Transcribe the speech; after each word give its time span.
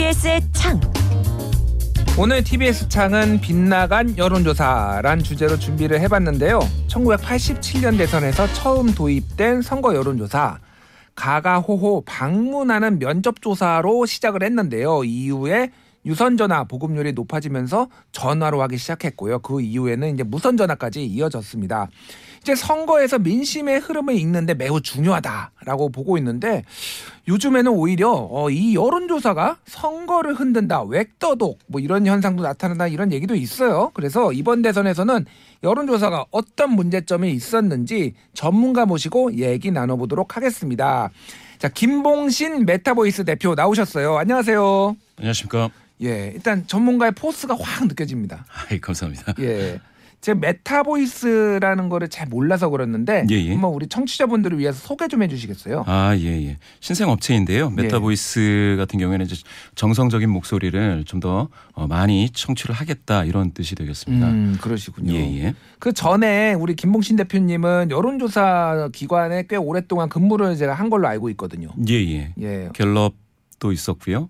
TBS의 0.00 0.40
창. 0.52 0.80
오늘 2.18 2.42
TBS 2.42 2.88
창은 2.88 3.38
빗나간 3.42 4.16
여론조사란 4.16 5.22
주제로 5.22 5.58
준비를 5.58 6.00
해봤는데요. 6.00 6.60
1987년 6.88 7.98
대선에서 7.98 8.46
처음 8.54 8.94
도입된 8.94 9.60
선거 9.60 9.94
여론조사. 9.94 10.58
가가호호 11.14 12.04
방문하는 12.06 12.98
면접조사로 12.98 14.06
시작을 14.06 14.42
했는데요. 14.42 15.04
이후에 15.04 15.70
유선전화 16.06 16.64
보급률이 16.64 17.12
높아지면서 17.12 17.88
전화로 18.12 18.62
하기 18.62 18.78
시작했고요. 18.78 19.40
그 19.40 19.60
이후에는 19.60 20.14
이제 20.14 20.22
무선전화까지 20.22 21.04
이어졌습니다. 21.04 21.88
이제 22.42 22.54
선거에서 22.54 23.18
민심의 23.18 23.80
흐름을 23.80 24.16
읽는데 24.16 24.54
매우 24.54 24.80
중요하다라고 24.80 25.90
보고 25.90 26.16
있는데 26.18 26.64
요즘에는 27.28 27.70
오히려 27.70 28.10
어, 28.10 28.50
이 28.50 28.74
여론조사가 28.74 29.58
선거를 29.66 30.34
흔든다, 30.34 30.84
wag 30.84 31.09
the 31.09 31.33
dog 31.33 31.58
뭐 31.66 31.80
이런 31.80 32.06
현상도 32.06 32.42
나타난다 32.42 32.88
이런 32.88 33.12
얘기도 33.12 33.34
있어요. 33.34 33.90
그래서 33.92 34.32
이번 34.32 34.62
대선에서는 34.62 35.26
여론조사가 35.62 36.26
어떤 36.30 36.70
문제점이 36.72 37.30
있었는지 37.32 38.14
전문가 38.32 38.86
모시고 38.86 39.34
얘기 39.34 39.70
나눠보도록 39.70 40.36
하겠습니다. 40.36 41.10
자, 41.58 41.68
김봉신 41.68 42.64
메타보이스 42.64 43.26
대표 43.26 43.54
나오셨어요. 43.54 44.16
안녕하세요. 44.16 44.96
안녕하십니까. 45.18 45.68
예, 46.02 46.32
일단 46.34 46.66
전문가의 46.66 47.12
포스가 47.12 47.54
확 47.60 47.86
느껴집니다. 47.86 48.46
아이, 48.70 48.80
감사합니다. 48.80 49.34
예. 49.40 49.78
제가 50.20 50.38
메타보이스라는 50.38 51.88
거를 51.88 52.08
잘 52.08 52.28
몰라서 52.28 52.68
그랬는데 52.68 53.26
예, 53.30 53.34
예. 53.34 53.52
한번 53.52 53.72
우리 53.72 53.86
청취자분들을 53.86 54.58
위해서 54.58 54.78
소개 54.78 55.08
좀 55.08 55.22
해주시겠어요? 55.22 55.84
아, 55.86 56.14
예, 56.16 56.46
예. 56.46 56.58
신생 56.80 57.08
업체인데요. 57.08 57.72
예. 57.78 57.82
메타보이스 57.82 58.76
같은 58.78 58.98
경우에는 58.98 59.24
이제 59.24 59.36
정성적인 59.76 60.28
목소리를 60.28 61.04
좀더 61.06 61.48
어, 61.72 61.86
많이 61.86 62.28
청취를 62.30 62.74
하겠다 62.74 63.24
이런 63.24 63.52
뜻이 63.52 63.74
되겠습니다. 63.74 64.28
음, 64.28 64.58
그러시군요. 64.60 65.14
예, 65.14 65.44
예. 65.44 65.54
그 65.78 65.92
전에 65.92 66.52
우리 66.52 66.74
김봉신 66.74 67.16
대표님은 67.16 67.90
여론조사 67.90 68.90
기관에 68.92 69.44
꽤 69.48 69.56
오랫동안 69.56 70.10
근무를 70.10 70.56
제가 70.56 70.74
한 70.74 70.90
걸로 70.90 71.08
알고 71.08 71.30
있거든요. 71.30 71.70
예, 71.88 71.94
예. 71.94 72.34
예. 72.38 72.68
갤럽도 72.74 73.72
있었고요. 73.72 74.28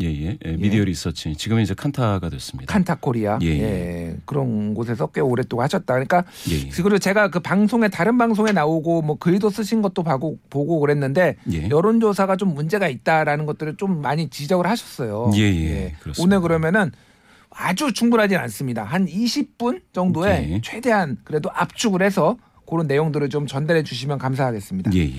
예, 0.00 0.06
예. 0.06 0.38
예, 0.44 0.52
미디어 0.52 0.84
리서치. 0.84 1.34
지금은 1.36 1.62
이제 1.62 1.74
칸타가 1.74 2.28
됐습니다. 2.30 2.72
칸타 2.72 2.96
코리아. 2.96 3.38
예, 3.42 3.46
예, 3.46 3.60
예. 3.60 4.16
그런 4.24 4.74
곳에서 4.74 5.06
꽤 5.08 5.20
오랫동안 5.20 5.64
하셨다. 5.64 5.94
그러니까 5.94 6.24
예, 6.50 6.66
예. 6.66 6.68
그리고 6.70 6.98
제가 6.98 7.28
그 7.28 7.40
방송에 7.40 7.88
다른 7.88 8.18
방송에 8.18 8.52
나오고 8.52 9.02
뭐 9.02 9.16
글도 9.16 9.50
쓰신 9.50 9.82
것도 9.82 10.02
보고 10.02 10.38
보고 10.48 10.80
그랬는데 10.80 11.36
예. 11.52 11.68
여론조사가 11.68 12.36
좀 12.36 12.54
문제가 12.54 12.88
있다라는 12.88 13.46
것들을 13.46 13.76
좀 13.76 14.00
많이 14.00 14.28
지적을 14.28 14.66
하셨어요. 14.66 15.32
예, 15.34 15.40
예. 15.42 15.94
그렇습니다. 16.00 16.22
오늘 16.22 16.40
그러면은 16.40 16.92
아주 17.50 17.92
충분하진 17.92 18.38
않습니다. 18.38 18.84
한 18.84 19.06
20분 19.06 19.82
정도에. 19.92 20.60
최대한 20.62 21.18
그래도 21.24 21.50
압축을 21.52 22.02
해서 22.02 22.36
그런 22.68 22.86
내용들을 22.86 23.28
좀 23.28 23.46
전달해 23.46 23.82
주시면 23.82 24.18
감사하겠습니다. 24.18 24.92
예, 24.94 25.00
예. 25.00 25.12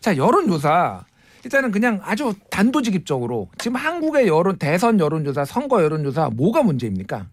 자, 0.00 0.16
여론조사. 0.16 1.04
일단은 1.44 1.70
그냥 1.70 2.00
아주 2.04 2.34
단도직입적으로 2.50 3.48
지금 3.58 3.76
한국의 3.76 4.28
여론 4.28 4.56
대선 4.58 5.00
여론조사, 5.00 5.44
선거 5.44 5.82
여론조사 5.82 6.30
뭐가 6.30 6.62
문제입니까? 6.62 7.26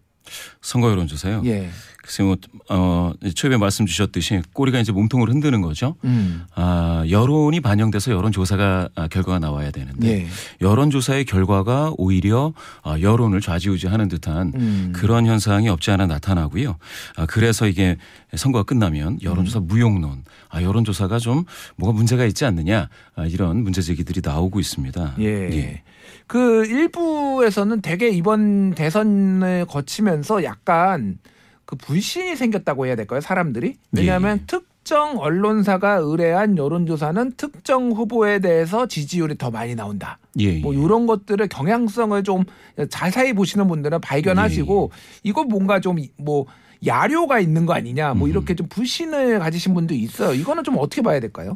선거 0.60 0.90
여론조사요. 0.90 1.42
예. 1.46 1.68
글쎄 2.08 2.22
뭐 2.22 2.36
어, 2.70 3.12
초입에 3.34 3.58
말씀 3.58 3.84
주셨듯이 3.84 4.40
꼬리가 4.54 4.80
이제 4.80 4.92
몸통을 4.92 5.28
흔드는 5.28 5.60
거죠. 5.60 5.94
음. 6.04 6.44
아, 6.54 7.04
여론이 7.06 7.60
반영돼서 7.60 8.12
여론 8.12 8.32
조사가 8.32 8.88
아, 8.94 9.08
결과가 9.08 9.38
나와야 9.38 9.70
되는데 9.70 10.22
예. 10.22 10.26
여론 10.62 10.90
조사의 10.90 11.26
결과가 11.26 11.92
오히려 11.98 12.54
아, 12.82 12.98
여론을 12.98 13.42
좌지우지하는 13.42 14.08
듯한 14.08 14.52
음. 14.54 14.92
그런 14.96 15.26
현상이 15.26 15.68
없지 15.68 15.90
않아 15.90 16.06
나타나고요. 16.06 16.78
아, 17.16 17.26
그래서 17.26 17.68
이게 17.68 17.98
선거가 18.34 18.62
끝나면 18.62 19.18
여론조사 19.22 19.58
음. 19.58 19.66
무용론, 19.66 20.24
아, 20.48 20.62
여론조사가 20.62 21.18
좀 21.18 21.44
뭐가 21.76 21.94
문제가 21.94 22.24
있지 22.24 22.46
않느냐 22.46 22.88
아, 23.16 23.26
이런 23.26 23.62
문제 23.62 23.82
제기들이 23.82 24.22
나오고 24.24 24.60
있습니다. 24.60 25.16
예. 25.20 25.82
그 26.26 26.64
일부에서는 26.64 27.82
대개 27.82 28.08
이번 28.08 28.74
대선을 28.74 29.66
거치면서 29.66 30.42
약간 30.44 31.18
그 31.68 31.76
불신이 31.76 32.34
생겼다고 32.34 32.86
해야 32.86 32.96
될까요? 32.96 33.20
사람들이? 33.20 33.74
왜냐하면 33.92 34.38
예. 34.38 34.46
특정 34.46 35.18
언론사가 35.18 35.96
의뢰한 35.96 36.56
여론조사는 36.56 37.32
특정 37.36 37.92
후보에 37.92 38.38
대해서 38.38 38.86
지지율이 38.86 39.36
더 39.36 39.50
많이 39.50 39.74
나온다. 39.74 40.18
예, 40.38 40.60
뭐 40.60 40.74
예. 40.74 40.78
이런 40.78 41.06
것들을 41.06 41.46
경향성을 41.48 42.24
좀 42.24 42.44
자세히 42.88 43.34
보시는 43.34 43.68
분들은 43.68 44.00
발견하시고 44.00 44.90
이거 45.24 45.44
뭔가 45.44 45.78
좀뭐 45.78 46.46
야료가 46.86 47.38
있는 47.38 47.66
거 47.66 47.74
아니냐 47.74 48.14
뭐 48.14 48.28
음. 48.28 48.30
이렇게 48.30 48.54
좀 48.54 48.66
불신을 48.70 49.38
가지신 49.38 49.74
분도 49.74 49.92
있어요. 49.92 50.32
이거는 50.32 50.64
좀 50.64 50.78
어떻게 50.78 51.02
봐야 51.02 51.20
될까요? 51.20 51.52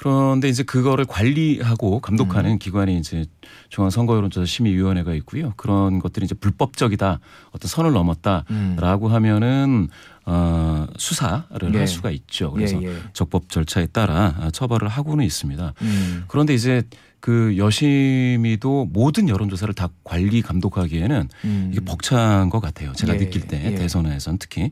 그런데 0.00 0.48
이제 0.48 0.62
그거를 0.62 1.04
관리하고 1.04 1.96
음. 1.96 2.00
감독하는 2.00 2.58
기관이 2.58 2.96
이제 2.96 3.26
중앙선거여론조사 3.68 4.46
심의위원회가 4.46 5.12
있고요. 5.16 5.52
그런 5.58 5.98
것들이 5.98 6.24
이제 6.24 6.34
불법적이다, 6.34 7.20
어떤 7.50 7.68
선을 7.68 7.92
넘었다라고 7.92 9.08
하면은 9.08 9.88
어, 10.24 10.86
수사를 10.96 11.74
예. 11.74 11.78
할 11.78 11.86
수가 11.86 12.10
있죠. 12.12 12.50
그래서 12.52 12.82
예, 12.82 12.86
예. 12.88 12.96
적법 13.12 13.50
절차에 13.50 13.88
따라 13.88 14.48
처벌을 14.54 14.88
하고는 14.88 15.22
있습니다. 15.22 15.74
음. 15.82 16.24
그런데 16.28 16.54
이제 16.54 16.82
그 17.20 17.58
여심이도 17.58 18.86
모든 18.86 19.28
여론조사를 19.28 19.74
다 19.74 19.88
관리 20.02 20.40
감독하기에는 20.40 21.28
음. 21.44 21.70
이게 21.72 21.84
벅찬 21.84 22.48
것 22.48 22.60
같아요. 22.60 22.92
제가 22.92 23.14
예, 23.14 23.18
느낄 23.18 23.42
때 23.42 23.62
예. 23.62 23.74
대선에선 23.74 24.38
특히 24.38 24.70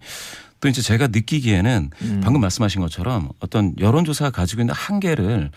또 0.60 0.69
이제 0.69 0.82
제가 0.82 1.08
느끼기에는 1.08 1.91
음. 2.02 2.20
방금 2.22 2.41
말씀하신 2.41 2.80
것처럼 2.80 3.28
어떤 3.41 3.74
여론조사가 3.78 4.30
가지고 4.30 4.62
있는 4.62 4.74
한계를 4.74 5.50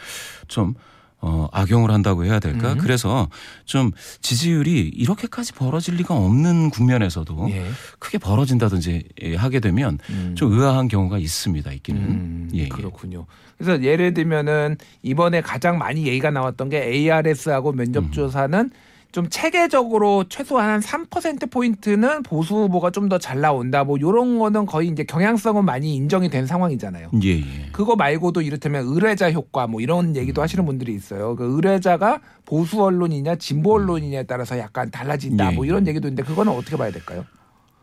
좀 0.48 0.76
어, 1.24 1.48
악용을 1.52 1.92
한다고 1.92 2.26
해야 2.26 2.40
될까? 2.40 2.74
음. 2.74 2.78
그래서 2.80 3.30
좀 3.66 3.92
지지율이 4.22 4.88
이렇게까지 4.88 5.54
벌어질 5.54 5.96
리가 5.96 6.16
없는 6.16 6.72
국면에서도 6.72 7.48
예. 7.52 7.64
크게 8.00 8.18
벌어진다든지 8.18 9.04
예, 9.22 9.36
하게 9.36 9.60
되면 9.60 10.00
음. 10.10 10.34
좀 10.36 10.52
의아한 10.52 10.88
경우가 10.88 11.20
있습니다. 11.20 11.72
있기는. 11.74 12.02
음, 12.02 12.50
예, 12.56 12.62
예. 12.62 12.68
그렇군요. 12.70 13.28
그래서 13.60 13.84
예를 13.84 14.16
들면은 14.16 14.78
이번에 15.04 15.42
가장 15.42 15.78
많이 15.78 16.08
얘기가 16.08 16.32
나왔던 16.32 16.70
게 16.70 16.84
ARS하고 16.84 17.72
면접조사는 17.74 18.72
좀 19.12 19.28
체계적으로 19.30 20.24
최소한 20.30 20.70
한 20.70 20.80
3% 20.80 21.52
포인트는 21.52 22.24
보수 22.24 22.56
후보가 22.56 22.92
좀 22.92 23.10
더 23.10 23.18
잘 23.20 23.42
나온다. 23.42 23.84
뭐 23.84 23.98
이런 23.98 24.40
거는 24.40 24.66
거의 24.66 24.88
이제 24.88 25.04
경향성은 25.04 25.66
많이 25.66 25.96
인정이 25.96 26.30
된 26.30 26.48
상황이잖아요. 26.48 27.10
예, 27.24 27.30
예. 27.40 27.44
그거 27.74 27.96
말고도 27.96 28.42
이를테면 28.42 28.86
의뢰자 28.88 29.32
효과 29.32 29.68
뭐 29.68 29.82
이런 29.82 30.16
얘기도 30.16 30.42
하시는 30.42 30.66
분들이 30.66 30.94
있어요. 30.94 31.36
그 31.36 31.44
의뢰자가 31.56 32.22
보수 32.46 32.82
언론이냐 32.84 33.36
진보 33.36 33.74
언론이냐에 33.76 34.24
따라서 34.24 34.58
약간 34.58 34.90
달라진다. 34.92 35.52
예, 35.52 35.56
뭐 35.56 35.66
예. 35.66 35.70
이런 35.70 35.88
얘기도 35.88 36.08
있는데 36.08 36.24
그거는 36.24 36.54
어떻게 36.54 36.78
봐야 36.78 36.90
될까요? 36.92 37.26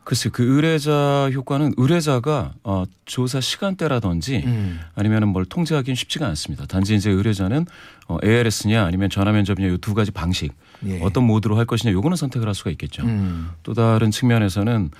글쎄 0.04 0.30
그 0.32 0.42
의뢰자 0.42 1.28
효과는 1.34 1.74
의뢰자가 1.76 2.54
어, 2.64 2.84
조사 3.04 3.42
시간대라든지 3.42 4.42
음. 4.46 4.80
아니면은 4.94 5.28
뭘 5.28 5.44
통제하기는 5.44 5.94
쉽지가 5.94 6.26
않습니다. 6.28 6.64
단지 6.64 6.94
이제 6.94 7.10
의뢰자는 7.10 7.66
어, 8.08 8.16
ARS냐 8.24 8.84
아니면 8.86 9.10
전화 9.10 9.32
면접이냐 9.32 9.68
이 9.74 9.78
두 9.82 9.92
가지 9.92 10.10
방식 10.10 10.54
예. 10.86 11.00
어떤 11.02 11.24
모드로 11.24 11.56
할 11.56 11.64
것이냐 11.64 11.92
요거는 11.92 12.16
선택을 12.16 12.46
할 12.46 12.54
수가 12.54 12.70
있겠죠. 12.70 13.02
음. 13.02 13.50
또 13.62 13.74
다른 13.74 14.10
측면에서는 14.10 14.90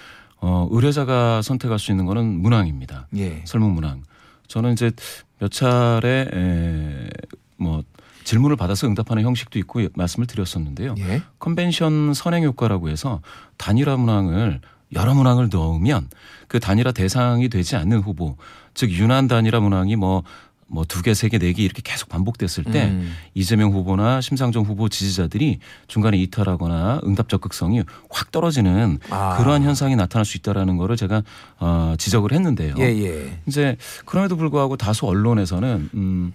어, 0.41 0.69
의뢰자가 0.71 1.43
선택할 1.43 1.79
수 1.79 1.91
있는 1.91 2.07
거는 2.07 2.25
문항입니다. 2.25 3.09
예. 3.17 3.43
설문 3.45 3.73
문항. 3.73 4.03
저는 4.47 4.73
이제 4.73 4.91
몇 5.39 5.51
차례 5.51 6.29
에, 6.33 7.09
뭐 7.57 7.83
질문을 8.25 8.57
받아서 8.57 8.87
응답하는 8.87 9.23
형식도 9.23 9.59
있고 9.61 9.81
말씀을 9.95 10.27
드렸었는데요. 10.27 10.95
예. 10.99 11.23
컨벤션 11.39 12.13
선행 12.15 12.45
효과라고 12.45 12.89
해서 12.89 13.21
단일화 13.57 13.97
문항을 13.97 14.61
여러 14.95 15.15
문항을 15.15 15.49
넣으면 15.53 16.09
그 16.47 16.61
단일화 16.61 16.93
대상이 16.93 17.49
되지 17.49 17.77
않는 17.77 18.01
후보, 18.01 18.37
즉 18.75 18.91
유난 18.91 19.29
단일화 19.29 19.61
문항이 19.61 19.97
뭐 19.97 20.23
뭐 20.71 20.85
두 20.85 21.03
개, 21.03 21.15
세 21.15 21.29
개, 21.29 21.39
네 21.39 21.53
개 21.53 21.63
이렇게 21.63 21.81
계속 21.83 22.09
반복됐을 22.09 22.65
때 22.65 22.87
음. 22.89 23.13
이재명 23.35 23.73
후보나 23.73 24.21
심상정 24.21 24.65
후보 24.65 24.89
지지자들이 24.89 25.59
중간에 25.87 26.17
이탈하거나 26.19 27.01
응답 27.05 27.29
적극성이 27.29 27.83
확 28.11 28.31
떨어지는 28.31 28.99
아. 29.11 29.37
그러한 29.39 29.63
현상이 29.63 29.97
나타날 29.97 30.25
수 30.25 30.37
있다라는 30.37 30.77
거를 30.77 30.97
제가 30.97 31.23
어, 31.59 31.95
지적을 31.99 32.33
했는데요. 32.33 32.75
예, 32.79 32.85
예. 32.85 33.39
이제 33.47 33.77
그럼에도 34.05 34.37
불구하고 34.37 34.77
다수 34.77 35.07
언론에서는 35.07 35.91
음 35.95 36.33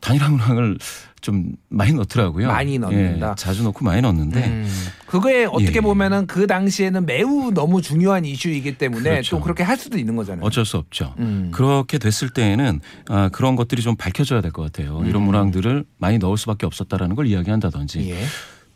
단일화 0.00 0.28
문항을 0.30 0.78
좀 1.20 1.52
많이 1.68 1.92
넣더라고요. 1.92 2.48
많이 2.48 2.78
넣는다. 2.78 3.30
예, 3.30 3.34
자주 3.36 3.62
넣고 3.62 3.84
많이 3.84 4.00
넣는데 4.00 4.42
음. 4.46 4.68
그거에 5.06 5.44
어떻게 5.44 5.76
예. 5.76 5.80
보면은 5.80 6.26
그 6.26 6.46
당시에는 6.46 7.04
매우 7.04 7.50
너무 7.52 7.82
중요한 7.82 8.24
이슈이기 8.24 8.78
때문에 8.78 9.10
그렇죠. 9.10 9.36
또 9.36 9.42
그렇게 9.42 9.62
할 9.62 9.76
수도 9.76 9.98
있는 9.98 10.16
거잖아요. 10.16 10.42
어쩔 10.44 10.64
수 10.64 10.78
없죠. 10.78 11.14
음. 11.18 11.50
그렇게 11.52 11.98
됐을 11.98 12.30
때에는 12.30 12.80
아, 13.08 13.28
그런 13.28 13.54
것들이 13.56 13.82
좀 13.82 13.96
밝혀져야 13.96 14.40
될 14.40 14.50
것 14.52 14.62
같아요. 14.62 15.02
이런 15.04 15.22
음. 15.22 15.26
문항들을 15.26 15.84
많이 15.98 16.16
넣을 16.18 16.38
수밖에 16.38 16.64
없었다라는 16.66 17.16
걸 17.16 17.26
이야기한다든지 17.26 18.10
예. 18.10 18.24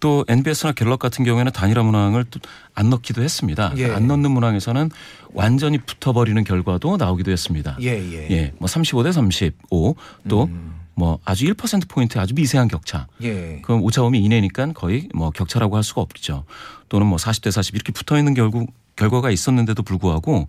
또 0.04 0.22
NBS나 0.28 0.72
갤럽 0.72 0.98
같은 0.98 1.24
경우에는 1.24 1.50
단일화 1.50 1.82
문항을 1.82 2.24
또 2.24 2.38
안 2.74 2.90
넣기도 2.90 3.22
했습니다. 3.22 3.72
예. 3.76 3.90
안 3.90 4.06
넣는 4.08 4.30
문항에서는 4.32 4.90
완전히 5.32 5.78
붙어버리는 5.78 6.42
결과도 6.44 6.96
나오기도 6.96 7.30
했습니다. 7.30 7.76
예, 7.80 7.90
예. 7.90 8.28
예, 8.30 8.52
뭐 8.58 8.68
35대 8.68 9.12
35, 9.12 9.94
또 10.28 10.44
음. 10.44 10.74
뭐 10.94 11.18
아주 11.24 11.46
1% 11.46 11.88
포인트 11.88 12.18
아주 12.18 12.34
미세한 12.34 12.68
격차. 12.68 13.06
예. 13.22 13.60
그럼 13.62 13.82
오차범위 13.82 14.18
이내니까 14.18 14.72
거의 14.72 15.08
뭐 15.14 15.30
격차라고 15.30 15.76
할 15.76 15.84
수가 15.84 16.00
없죠. 16.02 16.44
또는 16.88 17.06
뭐 17.06 17.16
40대 17.16 17.50
40 17.50 17.76
이렇게 17.76 17.92
붙어 17.92 18.18
있는 18.18 18.34
결국 18.34 18.72
결과가 18.96 19.30
있었는데도 19.30 19.82
불구하고 19.82 20.46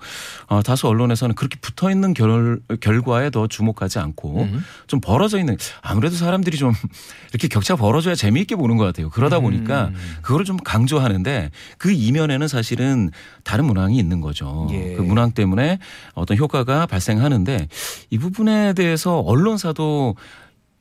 어, 0.47 0.62
다수 0.62 0.88
언론에서는 0.88 1.36
그렇게 1.36 1.57
붙어 1.59 1.89
있는 1.89 2.13
결, 2.13 2.59
결과에 2.80 3.30
더 3.30 3.47
주목하지 3.47 4.00
않고 4.00 4.44
음. 4.44 4.63
좀 4.88 5.01
벌어져 5.01 5.39
있는 5.39 5.57
아무래도 5.81 6.15
사람들이 6.15 6.57
좀 6.57 6.74
이렇게 7.31 7.47
격차 7.47 7.75
벌어져야 7.75 8.15
재미있게 8.15 8.56
보는 8.56 8.77
것 8.77 8.86
같아요. 8.86 9.09
그러다 9.09 9.39
보니까 9.39 9.86
음. 9.86 9.95
그거를 10.21 10.45
좀 10.45 10.57
강조하는데 10.57 11.51
그 11.77 11.92
이면에는 11.92 12.47
사실은 12.47 13.12
다른 13.44 13.65
문항이 13.65 13.97
있는 13.97 14.21
거죠. 14.21 14.68
예. 14.71 14.95
그 14.95 15.01
문항 15.01 15.31
때문에 15.31 15.80
어떤 16.13 16.38
효과가 16.38 16.86
발생하는데 16.86 17.68
이 18.09 18.18
부분에 18.18 18.74
대해서 18.74 19.19
언론사도 19.19 20.15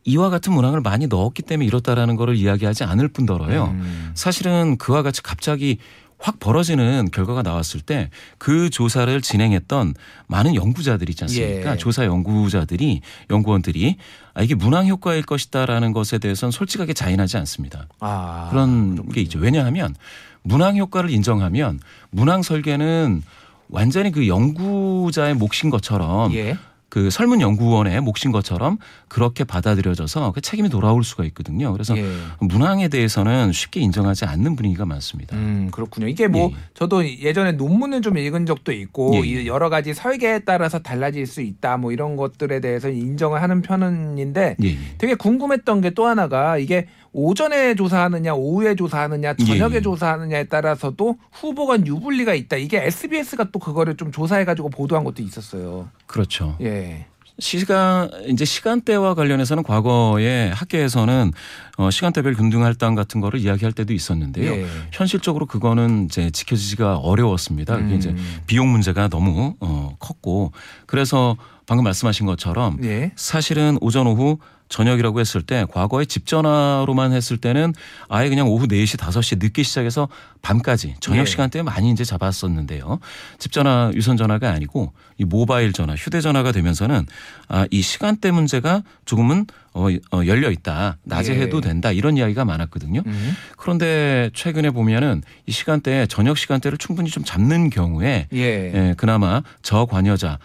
이와 0.05 0.29
같은 0.29 0.53
문항을 0.53 0.81
많이 0.83 1.07
넣었기 1.07 1.43
때문에 1.43 1.67
이렇다라는 1.67 2.17
거를 2.17 2.37
이야기하지 2.37 2.85
않을 2.85 3.09
뿐더러요. 3.09 3.75
음. 3.75 4.11
사실은 4.15 4.77
그와 4.77 5.03
같이 5.03 5.23
갑자기 5.23 5.79
확 6.25 6.41
벌어지는 6.41 7.11
결과가 7.13 7.43
나왔을 7.43 7.81
때 7.81 8.09
그 8.39 8.71
조사를 8.71 9.21
진행했던 9.21 9.95
많은 10.27 10.55
연구자들이 10.55 11.11
있지 11.11 11.25
않습니까? 11.25 11.73
예. 11.73 11.77
조사 11.77 12.05
연구자들이 12.05 13.01
연구원들이 13.31 13.97
아 14.35 14.43
이게 14.43 14.55
문항 14.55 14.87
효과일 14.87 15.23
것이다라는 15.23 15.93
것에 15.93 16.19
대해서는 16.19 16.51
솔직하게 16.51 16.93
자인하지 16.93 17.37
않습니다. 17.39 17.87
아. 18.01 18.49
그런 18.51 19.09
게 19.11 19.21
있죠. 19.23 19.39
왜냐하면 19.39 19.95
문항 20.43 20.77
효과를 20.77 21.11
인정하면 21.11 21.81
문항 22.11 22.43
설계는 22.43 23.23
완전히 23.69 24.13
그 24.13 24.29
연구자의 24.29 25.35
몫인 25.35 25.71
것처럼 25.71 26.33
예. 26.35 26.57
그 26.95 27.11
설문 27.11 27.41
연구원의 27.41 28.01
몫인 28.03 28.31
것처럼 28.31 28.79
그렇게 29.09 29.43
받아들여져서 29.43 30.31
그 30.31 30.41
책임이 30.41 30.69
돌아올 30.69 31.03
수가 31.03 31.25
있거든요. 31.25 31.73
그래서 31.73 31.97
예. 31.97 32.05
문항에 32.39 32.87
대해서는 32.87 33.51
쉽게 33.51 33.81
인정하지 33.81 34.27
않는 34.27 34.55
분위기가 34.55 34.87
많습니다. 34.87 35.35
음, 35.35 35.71
그렇군요. 35.73 36.07
이게 36.07 36.29
뭐 36.29 36.51
예. 36.53 36.57
저도 36.75 37.05
예전에 37.05 37.53
논문을 37.53 38.03
좀 38.03 38.17
읽은 38.17 38.47
적도 38.47 38.71
있고 38.71 39.13
예, 39.15 39.21
예. 39.23 39.27
이 39.27 39.47
여러 39.49 39.71
가지 39.71 39.93
설계에 39.93 40.41
따라서 40.41 40.79
달라질 40.79 41.27
수 41.27 41.41
있다 41.41 41.79
뭐 41.79 41.91
이런 41.91 42.15
것들에 42.15 42.61
대해서 42.61 42.89
인정을 42.91 43.43
하는 43.43 43.61
편인데 43.63 44.57
예, 44.63 44.69
예. 44.69 44.77
되게 44.99 45.15
궁금했던 45.15 45.81
게 45.81 45.95
또 45.95 46.07
하나가 46.07 46.59
이게 46.59 46.87
오전에 47.15 47.77
조사하느냐 47.77 48.35
오후에 48.35 48.75
조사하느냐 48.75 49.35
저녁에 49.35 49.75
예, 49.75 49.77
예. 49.77 49.81
조사하느냐에 49.81 50.45
따라서도 50.45 51.17
후보 51.33 51.67
간 51.67 51.87
유불리가 51.87 52.35
있다. 52.35 52.57
이게 52.57 52.85
SBS가 52.85 53.51
또 53.53 53.61
그거를 53.61 53.97
좀 53.97 54.11
조사해 54.11 54.45
가지고 54.45 54.69
보도한 54.69 55.05
것도 55.05 55.23
있었어요. 55.23 55.89
그렇죠. 56.07 56.57
예. 56.61 57.07
시간 57.39 58.11
이제 58.29 58.45
시간대와 58.45 59.15
관련해서는 59.15 59.63
과거에 59.63 60.51
학계에서는 60.51 61.33
어 61.79 61.91
시간대별 61.91 62.35
균등 62.35 62.65
할당 62.65 62.95
같은 62.95 63.21
거를 63.21 63.41
이야기할 63.41 63.73
때도 63.73 63.93
있었는데요. 63.93 64.53
예. 64.53 64.67
현실적으로 64.93 65.47
그거는 65.47 66.07
이제 66.07 66.31
지켜지지가 66.31 66.97
어려웠습니다. 66.97 67.77
그게 67.77 67.95
음. 67.95 67.97
이제 67.97 68.15
비용 68.47 68.69
문제가 68.71 69.09
너무 69.09 69.55
어 69.61 69.97
컸고 69.99 70.53
그래서 70.87 71.37
방금 71.67 71.85
말씀하신 71.85 72.27
것처럼 72.27 72.79
예. 72.85 73.13
사실은 73.17 73.79
오전 73.81 74.07
오후 74.07 74.39
저녁이라고 74.75 75.21
했을 75.21 75.41
때 75.43 75.65
과거에 75.71 76.05
집 76.05 76.27
전화로만 76.27 77.13
했을 77.13 77.37
때는 77.37 77.75
아예 78.09 78.29
그냥 78.29 78.49
오후 78.49 78.67
4시 78.67 78.99
5시 78.99 79.39
늦게 79.41 79.63
시작해서 79.63 80.09
밤까지 80.43 80.97
저녁 80.99 81.21
예. 81.21 81.25
시간대에 81.27 81.63
많이 81.63 81.91
이제 81.91 82.03
잡았었는데요. 82.03 82.99
집 83.39 83.53
전화 83.53 83.93
유선 83.95 84.17
전화가 84.17 84.51
아니고 84.51 84.93
이 85.19 85.25
모바일 85.25 85.73
전화 85.73 85.95
휴대 85.95 86.21
전화가 86.21 86.51
되면서는 86.53 87.07
아 87.49 87.67
이 87.71 87.83
시간대 87.83 88.31
문제가 88.31 88.83
조금은 89.05 89.47
어, 89.73 89.89
어 90.13 90.27
열려 90.27 90.51
있다. 90.51 90.99
낮에 91.03 91.35
예. 91.35 91.41
해도 91.43 91.61
된다. 91.61 91.91
이런 91.91 92.17
이야기가 92.17 92.45
많았거든요. 92.45 93.03
음. 93.05 93.37
그런데 93.57 94.31
최근에 94.35 94.71
보면은 94.71 95.23
이 95.47 95.53
시간대에 95.53 96.07
저녁 96.07 96.39
시간대를 96.39 96.79
충분히 96.79 97.11
좀 97.11 97.25
잡는 97.25 97.71
경우에 97.71 98.29
예. 98.33 98.39
예, 98.39 98.95
그나마 98.97 99.43
저관여자 99.63 100.31
아, 100.31 100.39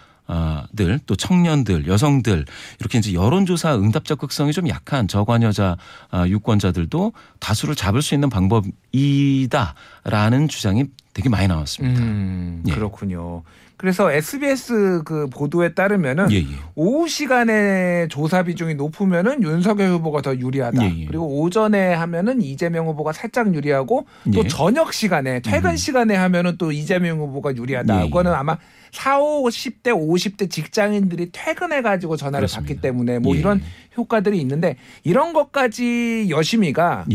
들, 0.76 1.00
또 1.06 1.16
청년들, 1.16 1.88
여성들, 1.88 2.46
이렇게 2.80 2.98
이제 3.00 3.14
여론조사 3.14 3.76
응답 3.76 4.06
적극성이 4.06 4.54
좀 4.54 4.70
약한 4.70 5.08
저관여자 5.08 5.78
아, 6.12 6.28
유권자들도 6.28 7.14
다수를 7.40 7.76
잡을 7.76 8.02
수 8.02 8.14
있는 8.14 8.30
방법이다라는 8.30 10.48
주장이 10.48 10.86
되게 11.14 11.30
많이 11.30 11.48
나왔습니다. 11.48 12.02
음, 12.02 12.64
예. 12.68 12.74
그렇군요. 12.74 13.44
그래서 13.80 14.12
SBS 14.12 15.04
그 15.06 15.30
보도에 15.30 15.74
따르면은 15.74 16.30
예, 16.34 16.40
예. 16.40 16.46
오후 16.76 17.08
시간에 17.08 18.10
조사 18.10 18.44
비중이 18.44 18.76
높으면은 18.76 19.42
윤석열 19.42 19.92
후보가 19.92 20.22
더 20.22 20.36
유리하다. 20.36 20.84
예, 20.84 21.00
예. 21.00 21.06
그리고 21.06 21.40
오전에 21.40 21.94
하면은 21.94 22.42
이재명 22.42 22.88
후보가 22.88 23.14
살짝 23.14 23.56
유리하고 23.56 24.06
또 24.34 24.44
예. 24.44 24.48
저녁 24.50 24.94
시간에 24.94 25.40
퇴근 25.40 25.72
음. 25.72 25.76
시간에 25.78 26.14
하면은 26.14 26.58
또 26.58 26.74
이재명 26.74 27.20
후보가 27.20 27.56
유리하다. 27.56 27.96
예, 27.96 28.02
예. 28.02 28.04
그거는 28.08 28.34
아마 28.34 28.58
4, 28.92 29.18
50대, 29.20 29.94
50대 29.94 30.50
직장인들이 30.50 31.30
퇴근해 31.31 31.81
가지고 31.81 32.18
전화를 32.18 32.48
그렇습니다. 32.48 32.68
받기 32.68 32.81
때문에 32.81 33.20
뭐 33.20 33.34
예. 33.34 33.40
이런 33.40 33.62
효과들이 33.96 34.42
있는데 34.42 34.76
이런 35.06 35.31
것까지 35.31 36.28
여심이가. 36.30 37.06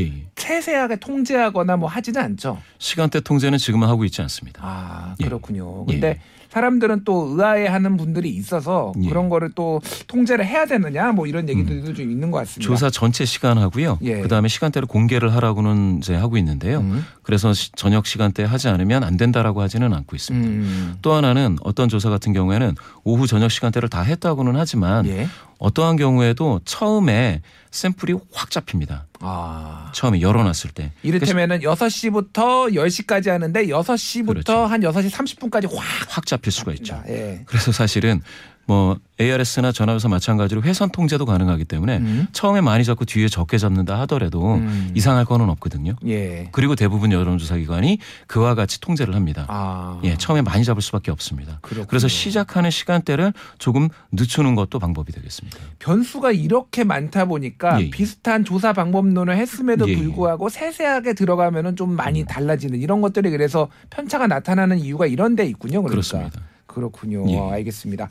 세세하게 0.44 0.96
통제하거나 0.96 1.76
뭐 1.78 1.88
하지는 1.88 2.20
않죠. 2.20 2.60
시간대 2.78 3.20
통제는 3.20 3.56
지금은 3.56 3.88
하고 3.88 4.04
있지 4.04 4.20
않습니다. 4.20 4.60
아, 4.62 5.14
예. 5.20 5.24
그렇군요. 5.24 5.86
예. 5.88 5.92
근데 5.92 6.20
사람들은 6.58 7.02
또 7.04 7.34
의아해하는 7.36 7.96
분들이 7.96 8.30
있어서 8.30 8.92
예. 9.02 9.08
그런 9.08 9.28
거를 9.28 9.50
또 9.56 9.80
통제를 10.06 10.46
해야 10.46 10.66
되느냐 10.66 11.10
뭐 11.10 11.26
이런 11.26 11.48
얘기들도 11.48 11.94
좀 11.94 12.10
있는 12.10 12.30
것 12.30 12.38
같습니다. 12.38 12.62
조사 12.70 12.90
전체 12.90 13.24
시간하고요. 13.24 13.98
예. 14.02 14.20
그다음에 14.20 14.46
시간대를 14.46 14.86
공개를 14.86 15.34
하라고는 15.34 15.98
이제 15.98 16.14
하고 16.14 16.36
있는데요. 16.38 16.78
음. 16.78 17.04
그래서 17.24 17.52
시- 17.52 17.72
저녁 17.72 18.06
시간대 18.06 18.44
하지 18.44 18.68
않으면 18.68 19.02
안 19.02 19.16
된다라고 19.16 19.60
하지는 19.62 19.92
않고 19.92 20.14
있습니다. 20.14 20.48
음. 20.48 20.94
또 21.02 21.12
하나는 21.12 21.56
어떤 21.64 21.88
조사 21.88 22.08
같은 22.08 22.32
경우에는 22.32 22.76
오후 23.02 23.26
저녁 23.26 23.50
시간대를 23.50 23.88
다 23.88 24.02
했다고는 24.02 24.54
하지만 24.56 25.06
예. 25.06 25.26
어떠한 25.58 25.96
경우에도 25.96 26.60
처음에 26.64 27.42
샘플이 27.70 28.14
확 28.32 28.50
잡힙니다. 28.50 29.06
아. 29.20 29.90
처음에 29.94 30.20
열어놨을 30.20 30.70
때. 30.74 30.92
이를테면은 31.02 31.60
6시부터 31.60 32.72
10시까지 32.74 33.28
하는데 33.30 33.66
6시부터 33.66 34.26
그렇죠. 34.26 34.58
한 34.66 34.80
6시 34.80 35.10
30분까지 35.10 35.74
확 35.74 35.84
확 36.16 36.26
잡힐 36.26 36.52
수가 36.52 36.72
있죠. 36.74 37.02
예. 37.08 37.42
그래서 37.46 37.72
사실은 37.72 38.20
뭐 38.66 38.96
ARS나 39.20 39.70
전화요사 39.72 40.08
마찬가지로 40.08 40.62
회선 40.62 40.90
통제도 40.90 41.24
가능하기 41.24 41.66
때문에 41.66 41.98
음. 41.98 42.26
처음에 42.32 42.60
많이 42.60 42.84
잡고 42.84 43.04
뒤에 43.04 43.28
적게 43.28 43.58
잡는다 43.58 43.98
하더라도 44.00 44.54
음. 44.54 44.90
이상할 44.94 45.24
거는 45.24 45.48
없거든요. 45.50 45.94
예. 46.06 46.48
그리고 46.52 46.74
대부분 46.74 47.12
여론조사 47.12 47.56
기관이 47.58 47.98
그와 48.26 48.54
같이 48.54 48.80
통제를 48.80 49.14
합니다. 49.14 49.46
아. 49.48 50.00
예, 50.02 50.16
처음에 50.16 50.42
많이 50.42 50.64
잡을 50.64 50.82
수밖에 50.82 51.10
없습니다. 51.10 51.58
그렇군요. 51.62 51.86
그래서 51.86 52.08
시작하는 52.08 52.70
시간대를 52.70 53.32
조금 53.58 53.88
늦추는 54.12 54.56
것도 54.56 54.78
방법이 54.78 55.12
되겠습니다. 55.12 55.58
변수가 55.78 56.32
이렇게 56.32 56.82
많다 56.82 57.26
보니까 57.26 57.80
예, 57.80 57.86
예. 57.86 57.90
비슷한 57.90 58.44
조사 58.44 58.72
방법론을 58.72 59.36
했음에도 59.36 59.88
예, 59.88 59.92
예. 59.92 59.96
불구하고 59.96 60.48
세세하게 60.48 61.14
들어가면은 61.14 61.76
좀 61.76 61.94
많이 61.94 62.24
달라지는 62.24 62.80
이런 62.80 63.00
것들이 63.00 63.30
그래서 63.30 63.68
편차가 63.90 64.26
나타나는 64.26 64.78
이유가 64.78 65.06
이런 65.06 65.36
데 65.36 65.44
있군요. 65.44 65.82
그러니까. 65.82 65.90
그렇습니다. 65.90 66.53
그렇군요. 66.74 67.24
예. 67.30 67.38
알겠습니다. 67.38 68.10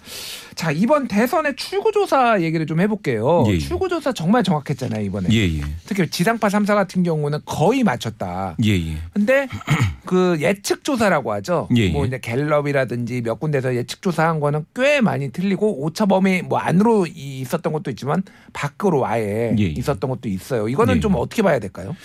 자 0.56 0.72
이번 0.72 1.08
대선의 1.08 1.56
출구조사 1.58 2.42
얘기를 2.42 2.66
좀 2.66 2.80
해볼게요. 2.80 3.44
예, 3.48 3.54
예. 3.54 3.58
출구조사 3.60 4.14
정말 4.14 4.44
정확했잖아요 4.44 5.04
이번에. 5.04 5.28
예, 5.32 5.58
예. 5.58 5.62
특히 5.86 6.10
지상파 6.10 6.48
3사 6.48 6.68
같은 6.76 7.04
경우는 7.04 7.40
거의 7.46 7.84
맞췄다. 7.84 8.56
예, 8.64 8.72
예. 8.72 8.98
근데 9.14 9.48
그 10.06 10.38
예측 10.40 10.84
조사라고 10.84 11.32
하죠. 11.34 11.68
예, 11.76 11.90
뭐 11.90 12.04
예. 12.04 12.08
이제 12.08 12.20
갤럽이라든지 12.20 13.22
몇 13.22 13.40
군데서 13.40 13.76
예측 13.76 14.02
조사한 14.02 14.40
거는 14.40 14.66
꽤 14.76 15.02
많이 15.02 15.32
틀리고 15.32 15.84
오차 15.84 16.06
범위 16.06 16.42
뭐 16.42 16.58
안으로 16.60 17.06
이- 17.08 17.40
있었던 17.42 17.74
것도 17.74 17.92
있지만 17.92 18.24
밖으로 18.54 19.06
아예 19.06 19.54
예, 19.58 19.64
예. 19.64 19.66
있었던 19.68 20.10
것도 20.10 20.30
있어요. 20.30 20.70
이거는 20.70 20.98
예. 20.98 21.00
좀 21.02 21.16
어떻게 21.16 21.42
봐야 21.42 21.60
될까요? 21.60 21.96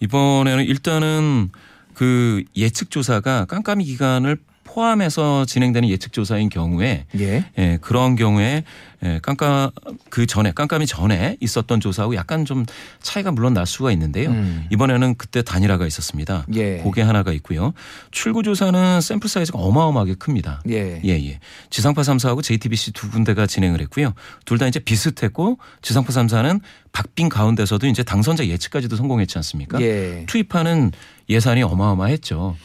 이번에는 0.00 0.64
일단은 0.64 1.50
그 1.94 2.44
예측 2.56 2.90
조사가 2.90 3.46
깜깜이 3.46 3.84
기간을 3.84 4.38
포함해서 4.78 5.44
진행되는 5.44 5.88
예측 5.88 6.12
조사인 6.12 6.48
경우에 6.48 7.04
예. 7.18 7.44
예, 7.58 7.78
그런 7.80 8.14
경우에 8.14 8.62
예, 9.04 9.18
깜깜 9.22 9.70
그 10.08 10.24
전에 10.26 10.52
깜깜이 10.52 10.86
전에 10.86 11.36
있었던 11.40 11.80
조사하고 11.80 12.14
약간 12.14 12.44
좀 12.44 12.64
차이가 13.00 13.32
물론 13.32 13.54
날 13.54 13.66
수가 13.66 13.90
있는데요. 13.92 14.30
음. 14.30 14.66
이번에는 14.70 15.16
그때 15.16 15.42
단일화가 15.42 15.84
있었습니다. 15.86 16.46
예. 16.54 16.78
그게 16.78 17.02
하나가 17.02 17.32
있고요. 17.32 17.74
출구 18.12 18.44
조사는 18.44 19.00
샘플 19.00 19.28
사이즈가 19.28 19.58
어마어마하게 19.58 20.14
큽니다. 20.14 20.62
예. 20.68 21.00
예, 21.04 21.10
예. 21.28 21.40
지상파 21.70 22.02
3사하고 22.02 22.40
JTBC 22.44 22.92
두 22.92 23.10
군데가 23.10 23.46
진행을 23.48 23.80
했고요. 23.80 24.14
둘 24.44 24.58
다 24.58 24.66
이제 24.68 24.78
비슷했고 24.78 25.58
지상파 25.82 26.12
3사는 26.12 26.60
박빙 26.92 27.28
가운데서도 27.28 27.86
이제 27.88 28.02
당선자 28.04 28.46
예측까지도 28.46 28.94
성공했지 28.96 29.38
않습니까? 29.38 29.80
예. 29.80 30.24
투입하는 30.26 30.92
예산이 31.28 31.62
어마어마했죠. 31.62 32.56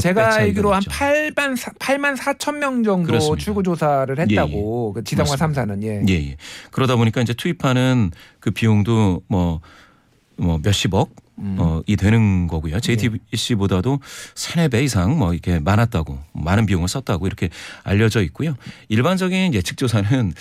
제가 0.00 0.34
알기로 0.34 0.72
한 0.72 0.82
났죠. 0.86 0.90
8만 0.90 1.56
8만 1.78 2.16
4천 2.16 2.58
명 2.58 2.82
정도 2.82 3.08
그렇습니다. 3.08 3.42
출구 3.42 3.62
조사를 3.62 4.18
했다고 4.18 4.92
그 4.94 5.04
지상파 5.04 5.32
맞습니다. 5.32 5.64
3사는 5.64 5.82
예. 5.82 6.04
예, 6.08 6.14
예. 6.30 6.36
그러다 6.70 6.96
보니까 6.96 7.20
이제 7.20 7.34
투입하는 7.34 8.10
그 8.40 8.50
비용도 8.52 9.22
뭐, 9.28 9.60
뭐 10.36 10.58
몇십억 10.62 11.10
음. 11.38 11.56
어, 11.58 11.82
이 11.86 11.96
되는 11.96 12.46
거고요. 12.46 12.76
예. 12.76 12.80
JTBC보다도 12.80 14.00
세네 14.34 14.68
배 14.68 14.82
이상 14.84 15.18
뭐 15.18 15.32
이렇게 15.32 15.58
많았다고 15.58 16.18
많은 16.32 16.66
비용을 16.66 16.88
썼다고 16.88 17.26
이렇게 17.26 17.48
알려져 17.84 18.22
있고요. 18.22 18.54
일반적인 18.88 19.54
예측 19.54 19.76
조사는 19.76 20.32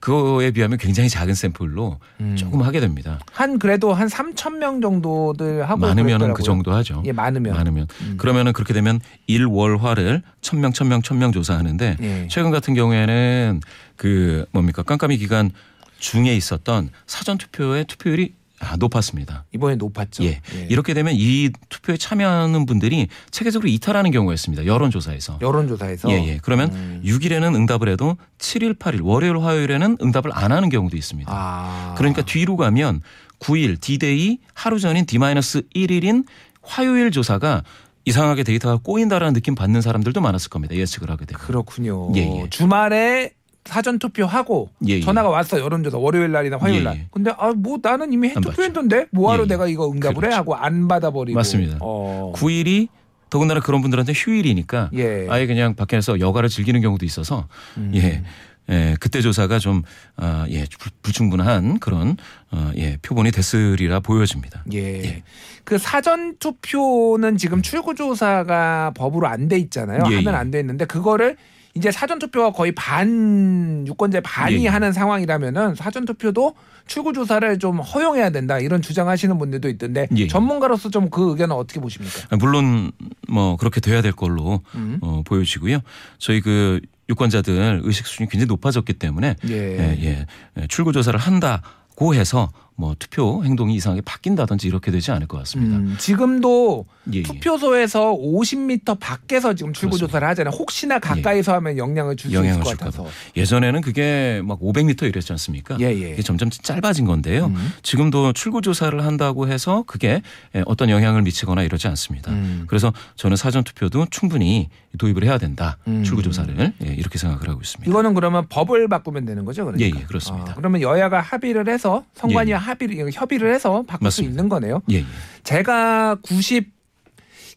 그거에 0.00 0.50
비하면 0.50 0.78
굉장히 0.78 1.08
작은 1.08 1.34
샘플로 1.34 1.98
음. 2.20 2.36
조금 2.36 2.62
하게 2.62 2.80
됩니다. 2.80 3.20
한 3.32 3.58
그래도 3.58 3.92
한 3.92 4.08
3천 4.08 4.56
명 4.58 4.80
정도들 4.80 5.68
하고 5.68 5.80
많으면은. 5.80 6.34
그 6.34 6.42
정도 6.42 6.72
하죠. 6.72 7.02
예, 7.06 7.12
많으면. 7.12 7.54
많으면 7.54 7.86
음. 8.02 8.16
그러면은 8.16 8.52
그렇게 8.52 8.74
되면 8.74 9.00
일월화를 9.26 10.22
천 10.40 10.60
명, 10.60 10.72
천 10.72 10.88
명, 10.88 11.02
천명 11.02 11.32
조사하는데 11.32 11.96
예. 12.00 12.28
최근 12.28 12.50
같은 12.50 12.74
경우에는 12.74 13.60
그 13.96 14.46
뭡니까 14.52 14.82
깜깜이 14.82 15.18
기간 15.18 15.50
중에 15.98 16.34
있었던 16.34 16.90
사전 17.06 17.38
투표의 17.38 17.84
투표율이 17.84 18.34
아, 18.60 18.76
높았습니다. 18.76 19.46
이번에 19.54 19.76
높았죠. 19.76 20.22
예. 20.24 20.40
이렇게 20.68 20.92
되면 20.92 21.14
이 21.16 21.50
투표에 21.70 21.96
참여하는 21.96 22.66
분들이 22.66 23.08
체계적으로 23.30 23.68
이탈하는 23.68 24.10
경우가 24.10 24.34
있습니다. 24.34 24.66
여론조사에서. 24.66 25.38
여론조사에서 25.40 26.10
예, 26.10 26.28
예. 26.28 26.38
그러면 26.42 26.70
음. 26.72 27.02
6일에는 27.04 27.54
응답을 27.56 27.88
해도 27.88 28.18
7일, 28.38 28.78
8일, 28.78 29.00
월요일, 29.02 29.38
화요일에는 29.38 29.96
응답을 30.02 30.30
안 30.34 30.52
하는 30.52 30.68
경우도 30.68 30.96
있습니다. 30.96 31.32
아. 31.34 31.94
그러니까 31.96 32.22
뒤로 32.22 32.56
가면 32.58 33.00
9일 33.40 33.80
D-데이 33.80 34.38
하루 34.52 34.78
전인 34.78 35.06
D-1일인 35.06 36.26
화요일 36.62 37.10
조사가 37.10 37.62
이상하게 38.04 38.42
데이터가 38.42 38.78
꼬인다라는 38.82 39.32
느낌 39.32 39.54
받는 39.54 39.80
사람들도 39.80 40.20
많았을 40.20 40.50
겁니다. 40.50 40.74
예측을 40.74 41.10
하게 41.10 41.24
되면. 41.24 41.40
그렇군요. 41.40 42.12
예, 42.16 42.42
예. 42.42 42.50
주말에 42.50 43.32
사전 43.70 43.98
투표하고 44.00 44.68
예, 44.88 44.94
예. 44.94 45.00
전화가 45.00 45.28
왔어 45.28 45.60
여론조사 45.60 45.96
월요일 45.98 46.32
날이나 46.32 46.56
화요일 46.58 46.80
예, 46.80 46.84
날. 46.84 46.96
예. 46.96 47.06
근데 47.12 47.30
아 47.38 47.52
뭐 47.56 47.78
나는 47.80 48.12
이미 48.12 48.32
안 48.34 48.42
투표했던데 48.42 49.06
뭐하러 49.12 49.42
예, 49.42 49.44
예. 49.44 49.48
내가 49.48 49.66
이거 49.68 49.88
응답을 49.90 50.16
해 50.16 50.20
그렇죠. 50.20 50.36
하고 50.36 50.54
안 50.56 50.88
받아버리고. 50.88 51.36
맞습니다. 51.38 51.78
어. 51.80 52.32
9일이 52.34 52.88
더군다나 53.30 53.60
그런 53.60 53.80
분들한테 53.80 54.12
휴일이니까 54.14 54.90
예. 54.94 55.26
아예 55.30 55.46
그냥 55.46 55.74
밖에서 55.76 56.18
여가를 56.18 56.48
즐기는 56.48 56.80
경우도 56.80 57.06
있어서 57.06 57.46
음. 57.76 57.92
예. 57.94 58.22
예, 58.68 58.94
그때 59.00 59.20
조사가 59.20 59.58
좀, 59.58 59.82
아, 60.16 60.46
예, 60.48 60.64
불- 60.78 60.92
불충분한 61.02 61.80
그런, 61.80 62.16
어, 62.52 62.70
예, 62.76 62.98
표본이 63.02 63.32
됐으리라 63.32 63.98
보여집니다. 63.98 64.62
예. 64.72 64.78
예. 65.02 65.22
그 65.64 65.76
사전 65.76 66.36
투표는 66.38 67.36
지금 67.36 67.62
출구 67.62 67.96
조사가 67.96 68.92
법으로 68.94 69.26
안 69.26 69.48
돼 69.48 69.58
있잖아요. 69.58 70.04
예, 70.10 70.16
하면 70.16 70.34
예. 70.34 70.38
안돼 70.38 70.60
있는데 70.60 70.84
그거를 70.84 71.36
이제 71.74 71.90
사전 71.92 72.18
투표가 72.18 72.50
거의 72.52 72.72
반 72.72 73.84
유권자 73.86 74.20
반이 74.22 74.60
예, 74.60 74.64
예. 74.64 74.68
하는 74.68 74.92
상황이라면은 74.92 75.74
사전 75.76 76.04
투표도 76.04 76.54
출구 76.86 77.12
조사를 77.12 77.58
좀 77.60 77.78
허용해야 77.78 78.30
된다 78.30 78.58
이런 78.58 78.82
주장하시는 78.82 79.38
분들도 79.38 79.68
있던데 79.68 80.08
예, 80.16 80.22
예. 80.22 80.26
전문가로서 80.26 80.90
좀 80.90 81.10
그 81.10 81.30
의견은 81.30 81.54
어떻게 81.54 81.80
보십니까? 81.80 82.36
물론 82.36 82.92
뭐 83.28 83.56
그렇게 83.56 83.80
돼야 83.80 84.02
될 84.02 84.12
걸로 84.12 84.60
음. 84.74 84.98
어, 85.02 85.22
보여지고요. 85.24 85.80
저희 86.18 86.40
그 86.40 86.80
유권자들 87.08 87.80
의식 87.84 88.06
수준이 88.06 88.28
굉장히 88.28 88.46
높아졌기 88.48 88.92
때문에 88.94 89.36
예. 89.48 89.54
예, 89.54 89.98
예, 90.02 90.26
예, 90.58 90.66
출구 90.68 90.92
조사를 90.92 91.18
한다고 91.18 92.14
해서 92.14 92.50
뭐 92.80 92.96
투표 92.98 93.44
행동이 93.44 93.74
이상하게 93.74 94.00
바뀐다든지 94.00 94.66
이렇게 94.66 94.90
되지 94.90 95.10
않을 95.12 95.26
것 95.28 95.36
같습니다. 95.38 95.76
음, 95.76 95.96
지금도 95.98 96.86
예, 97.12 97.18
예. 97.18 97.22
투표소에서 97.22 98.12
50m 98.14 98.98
밖에서 98.98 99.54
지금 99.54 99.72
출구 99.74 99.96
그렇습니다. 99.96 100.06
조사를 100.08 100.28
하잖아요. 100.28 100.54
혹시나 100.56 100.98
가까이서 100.98 101.52
하면 101.54 101.76
영향을 101.76 102.16
줄 102.16 102.30
수 102.30 102.36
있을 102.46 102.60
것 102.60 102.78
같아서. 102.78 103.04
봐. 103.04 103.10
예전에는 103.36 103.80
그게 103.82 104.40
막 104.44 104.60
500m 104.60 105.02
이랬지 105.08 105.32
않습니까? 105.32 105.76
예, 105.80 105.86
예. 105.86 106.12
이게 106.12 106.22
점점 106.22 106.48
짧아진 106.48 107.04
건데요. 107.04 107.46
음. 107.46 107.72
지금도 107.82 108.32
출구 108.32 108.62
조사를 108.62 109.04
한다고 109.04 109.48
해서 109.48 109.84
그게 109.86 110.22
예, 110.54 110.62
어떤 110.64 110.88
영향을 110.88 111.20
미치거나 111.22 111.62
이러지 111.62 111.86
않습니다. 111.88 112.30
음. 112.32 112.64
그래서 112.66 112.92
저는 113.16 113.36
사전 113.36 113.62
투표도 113.62 114.06
충분히 114.10 114.68
도입을 114.98 115.24
해야 115.24 115.36
된다. 115.38 115.76
음. 115.86 116.02
출구 116.02 116.22
조사를 116.22 116.72
예, 116.82 116.86
이렇게 116.94 117.18
생각을 117.18 117.46
하고 117.48 117.60
있습니다. 117.60 117.90
이거는 117.90 118.14
그러면 118.14 118.46
법을 118.48 118.88
바꾸면 118.88 119.26
되는 119.26 119.44
거죠, 119.44 119.64
그러니까. 119.66 119.84
예, 119.84 120.00
예, 120.00 120.04
그렇습니다. 120.06 120.52
아, 120.52 120.54
그러면 120.54 120.80
여야가 120.80 121.20
합의를 121.20 121.68
해서 121.68 122.04
선관위 122.14 122.50
예, 122.50 122.54
예. 122.54 122.56
합의를 122.70 123.10
협의를 123.12 123.52
해서 123.54 123.82
바꿀 123.86 124.10
수 124.10 124.22
맞습니다. 124.22 124.30
있는 124.30 124.48
거네요. 124.48 124.82
예, 124.90 124.96
예. 124.98 125.04
제가 125.44 126.16
90 126.22 126.80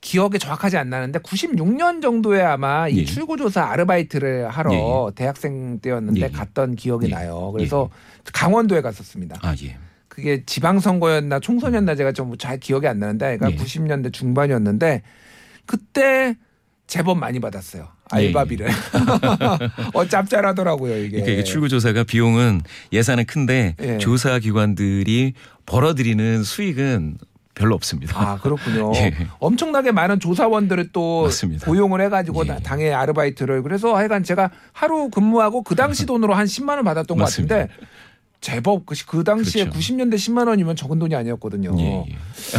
기억이 0.01 0.37
정확하지 0.37 0.75
안 0.77 0.89
나는데 0.89 1.19
96년 1.19 2.01
정도에 2.01 2.41
아마 2.41 2.89
이 2.89 2.97
예. 2.99 3.05
출구조사 3.05 3.63
아르바이트를 3.63 4.49
하러 4.49 4.73
예, 4.73 5.15
대학생 5.15 5.79
때였는데 5.79 6.19
예, 6.19 6.25
예. 6.25 6.29
갔던 6.29 6.75
기억이 6.75 7.07
예, 7.07 7.11
나요. 7.11 7.51
그래서 7.53 7.89
강원도에 8.33 8.81
갔었습니다. 8.81 9.37
아, 9.41 9.55
예. 9.63 9.77
그게 10.09 10.43
지방선거였나 10.45 11.39
총선이었나 11.39 11.95
제가 11.95 12.11
좀 12.11 12.35
잘 12.37 12.59
기억이 12.59 12.85
안 12.87 12.99
나는데 12.99 13.37
그러니까 13.37 13.51
예. 13.61 13.65
90년대 13.65 14.11
중반이었는데 14.11 15.03
그때 15.65 16.35
제법 16.87 17.17
많이 17.17 17.39
받았어요. 17.39 17.87
예, 18.13 18.27
알바비를. 18.27 18.69
어 19.93 20.05
짭짤하더라고요 20.07 20.97
이게. 20.97 21.09
그러니까 21.09 21.31
이게 21.31 21.43
출구 21.43 21.69
조사가 21.69 22.03
비용은 22.03 22.61
예산은 22.91 23.25
큰데 23.25 23.75
예. 23.81 23.97
조사 23.97 24.39
기관들이 24.39 25.33
벌어들이는 25.65 26.43
수익은 26.43 27.17
별로 27.55 27.75
없습니다. 27.75 28.19
아 28.19 28.37
그렇군요. 28.39 28.91
예. 28.97 29.13
엄청나게 29.39 29.91
많은 29.91 30.19
조사원들을 30.19 30.89
또 30.91 31.23
맞습니다. 31.23 31.65
고용을 31.65 32.01
해가지고 32.01 32.43
예. 32.43 32.47
다- 32.47 32.59
당해 32.63 32.91
아르바이트를 32.91 33.63
그래서 33.63 33.95
하여간 33.95 34.23
제가 34.23 34.49
하루 34.71 35.09
근무하고 35.09 35.61
그 35.63 35.75
당시 35.75 36.05
돈으로 36.05 36.33
한 36.33 36.45
10만 36.45 36.69
원 36.75 36.83
받았던 36.83 37.17
것 37.17 37.23
맞습니다. 37.23 37.55
같은데 37.57 37.73
제법 38.41 38.85
그, 38.85 38.95
시- 38.95 39.05
그 39.05 39.23
당시에 39.23 39.65
그렇죠. 39.65 39.79
90년대 39.79 40.15
10만 40.15 40.47
원이면 40.47 40.75
적은 40.75 40.99
돈이 40.99 41.15
아니었거든요. 41.15 41.75
예, 41.79 42.03
예. 42.09 42.17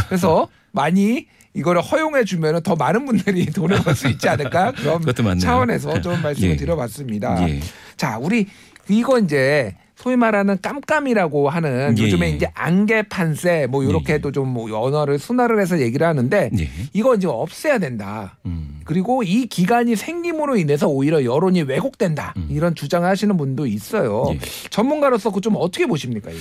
그래서 0.08 0.48
많이 0.72 1.26
이거를 1.54 1.80
허용해 1.82 2.24
주면 2.24 2.62
더 2.62 2.74
많은 2.76 3.06
분들이 3.06 3.46
돈을 3.52 3.78
벌 3.82 3.94
수 3.94 4.08
있지 4.08 4.28
않을까 4.28 4.72
그런. 4.72 5.00
차원에서 5.38 6.00
좀 6.00 6.20
말씀을 6.22 6.50
예. 6.50 6.56
드려봤습니다. 6.56 7.48
예. 7.48 7.60
자, 7.96 8.18
우리 8.20 8.46
이거 8.88 9.18
이제 9.18 9.74
소위 9.94 10.16
말하는 10.16 10.58
깜깜이라고 10.60 11.48
하는 11.48 11.94
예, 11.96 12.02
요즘에 12.02 12.26
예. 12.26 12.30
이제 12.34 12.50
안개 12.54 13.02
판세 13.02 13.66
뭐 13.68 13.84
예, 13.84 13.88
이렇게도 13.88 14.32
좀뭐 14.32 14.76
언어를 14.78 15.18
순화를 15.20 15.60
해서 15.60 15.80
얘기를 15.80 16.04
하는데 16.06 16.50
예. 16.58 16.68
이거 16.92 17.14
이제 17.14 17.28
없애야 17.28 17.78
된다. 17.78 18.36
음. 18.44 18.80
그리고 18.84 19.22
이 19.22 19.46
기간이 19.46 19.94
생김으로 19.94 20.56
인해서 20.56 20.88
오히려 20.88 21.24
여론이 21.24 21.62
왜곡된다. 21.62 22.34
음. 22.36 22.48
이런 22.50 22.74
주장을 22.74 23.08
하시는 23.08 23.34
분도 23.36 23.66
있어요. 23.66 24.26
예. 24.32 24.38
전문가로서 24.70 25.30
그 25.30 25.40
좀 25.40 25.54
어떻게 25.56 25.86
보십니까 25.86 26.30
이거? 26.32 26.40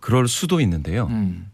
그럴 0.00 0.26
수도 0.26 0.60
있는데요. 0.60 1.06
음. 1.10 1.46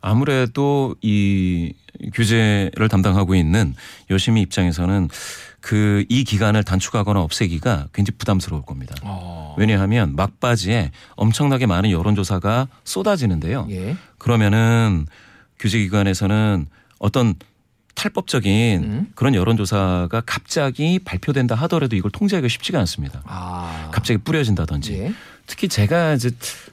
아무래도 0.00 0.94
이 1.02 1.72
규제를 2.14 2.88
담당하고 2.88 3.34
있는 3.34 3.74
여심이 4.10 4.40
입장에서는 4.42 5.08
그 5.60 6.04
이 6.08 6.24
기간을 6.24 6.64
단축하거나 6.64 7.20
없애기가 7.20 7.88
굉장히 7.92 8.16
부담스러울 8.18 8.62
겁니다. 8.64 8.94
어. 9.02 9.54
왜냐하면 9.58 10.16
막바지에 10.16 10.90
엄청나게 11.16 11.66
많은 11.66 11.90
여론조사가 11.90 12.68
쏟아지는데요. 12.84 13.66
예. 13.70 13.96
그러면은 14.18 15.06
규제기관에서는 15.58 16.66
어떤 16.98 17.34
탈법적인 17.94 18.82
음. 18.82 19.06
그런 19.14 19.34
여론조사가 19.34 20.22
갑자기 20.24 20.98
발표된다 20.98 21.54
하더라도 21.54 21.96
이걸 21.96 22.10
통제하기가 22.10 22.48
쉽지가 22.48 22.78
않습니다. 22.80 23.22
아. 23.26 23.90
갑자기 23.92 24.18
뿌려진다든지 24.18 24.94
예. 24.94 25.14
특히 25.46 25.68
제가 25.68 26.14
이제 26.14 26.30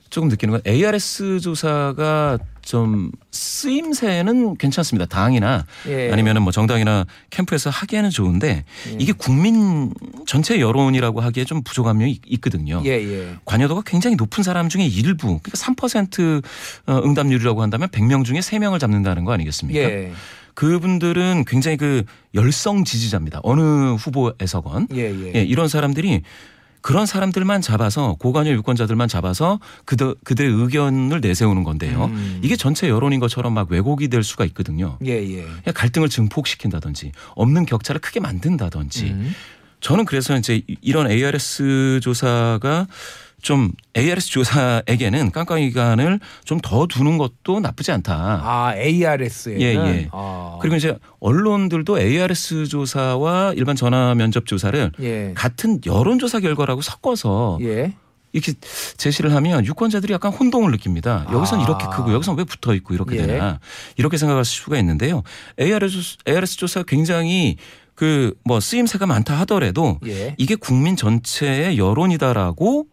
조금 0.09 0.29
느끼는 0.29 0.53
건 0.53 0.61
ARS 0.65 1.41
조사가 1.41 2.37
좀 2.67 3.11
쓰임새는 3.31 4.57
괜찮습니다. 4.57 5.05
당이나 5.05 5.65
예. 5.87 6.11
아니면은 6.11 6.41
뭐 6.41 6.51
정당이나 6.51 7.05
캠프에서 7.29 7.69
하기에는 7.69 8.09
좋은데 8.09 8.65
예. 8.91 8.95
이게 8.99 9.13
국민 9.13 9.93
전체 10.25 10.59
여론이라고 10.59 11.21
하기에 11.21 11.45
좀 11.45 11.63
부족한 11.63 11.97
면이 11.97 12.11
있- 12.11 12.21
있거든요. 12.25 12.81
예, 12.83 12.89
예. 12.91 13.35
관여도가 13.45 13.83
굉장히 13.85 14.17
높은 14.17 14.43
사람 14.43 14.67
중에 14.67 14.85
일부 14.85 15.39
그러니까 15.41 15.51
3% 15.53 16.43
어, 16.87 17.01
응답률이라고 17.05 17.61
한다면 17.61 17.87
100명 17.87 18.25
중에 18.25 18.39
3명을 18.39 18.81
잡는다는 18.81 19.23
거 19.23 19.31
아니겠습니까? 19.31 19.79
예. 19.79 20.11
그분들은 20.53 21.45
굉장히 21.47 21.77
그 21.77 22.03
열성 22.35 22.83
지지자입니다. 22.83 23.39
어느 23.43 23.61
후보에서건 23.93 24.87
예, 24.93 25.03
예. 25.09 25.31
예, 25.35 25.41
이런 25.43 25.69
사람들이 25.69 26.23
그런 26.81 27.05
사람들만 27.05 27.61
잡아서 27.61 28.15
고관여 28.19 28.51
유권자들만 28.51 29.07
잡아서 29.07 29.59
그들 29.85 30.15
그들의 30.23 30.51
의견을 30.51 31.19
내세우는 31.21 31.63
건데요. 31.63 32.05
음. 32.05 32.39
이게 32.43 32.55
전체 32.55 32.87
여론인 32.89 33.19
것처럼 33.19 33.53
막 33.53 33.69
왜곡이 33.71 34.07
될 34.07 34.23
수가 34.23 34.45
있거든요. 34.45 34.97
예, 35.05 35.11
예. 35.11 35.45
갈등을 35.73 36.07
증폭시킨다든지 36.09 37.11
없는 37.35 37.65
격차를 37.65 37.99
크게 38.01 38.19
만든다든지 38.19 39.05
음. 39.05 39.33
저는 39.81 40.05
그래서 40.05 40.35
이제 40.37 40.63
이- 40.67 40.77
이런 40.81 41.09
ARS 41.11 41.99
조사가 42.01 42.87
좀 43.41 43.71
ARS 43.95 44.29
조사에게는 44.31 45.31
깜깜이 45.31 45.67
기간을 45.69 46.19
좀 46.43 46.59
더 46.63 46.87
두는 46.87 47.17
것도 47.17 47.59
나쁘지 47.59 47.91
않다. 47.91 48.41
아, 48.43 48.73
ARS에는 48.75 49.61
예, 49.61 49.75
예. 49.75 50.09
아. 50.11 50.57
그리고 50.61 50.75
이제 50.75 50.97
언론들도 51.19 51.99
ARS 51.99 52.67
조사와 52.67 53.53
일반 53.55 53.75
전화 53.75 54.15
면접 54.15 54.45
조사를 54.47 54.91
예. 55.01 55.31
같은 55.35 55.79
여론 55.85 56.17
조사 56.19 56.39
결과라고 56.39 56.81
섞어서 56.81 57.59
예. 57.61 57.93
이렇게 58.33 58.53
제시를 58.97 59.33
하면 59.35 59.65
유권자들이 59.65 60.11
약간 60.13 60.33
혼동을 60.33 60.71
느낍니다. 60.71 61.25
여기선 61.31 61.59
아. 61.61 61.63
이렇게 61.63 61.85
크고 61.85 62.11
여기선 62.13 62.37
왜 62.37 62.43
붙어 62.43 62.73
있고 62.73 62.93
이렇게 62.95 63.17
예. 63.17 63.27
되나 63.27 63.59
이렇게 63.97 64.17
생각할 64.17 64.43
수가 64.45 64.77
있는데요. 64.79 65.23
ARS, 65.59 66.17
ARS 66.27 66.57
조사 66.57 66.83
굉장히 66.83 67.55
그 67.95 68.33
뭐 68.43 68.59
쓰임새가 68.59 69.05
많다 69.05 69.39
하더라도 69.41 69.99
예. 70.05 70.35
이게 70.37 70.55
국민 70.55 70.95
전체의 70.95 71.77
여론이다라고 71.77 72.85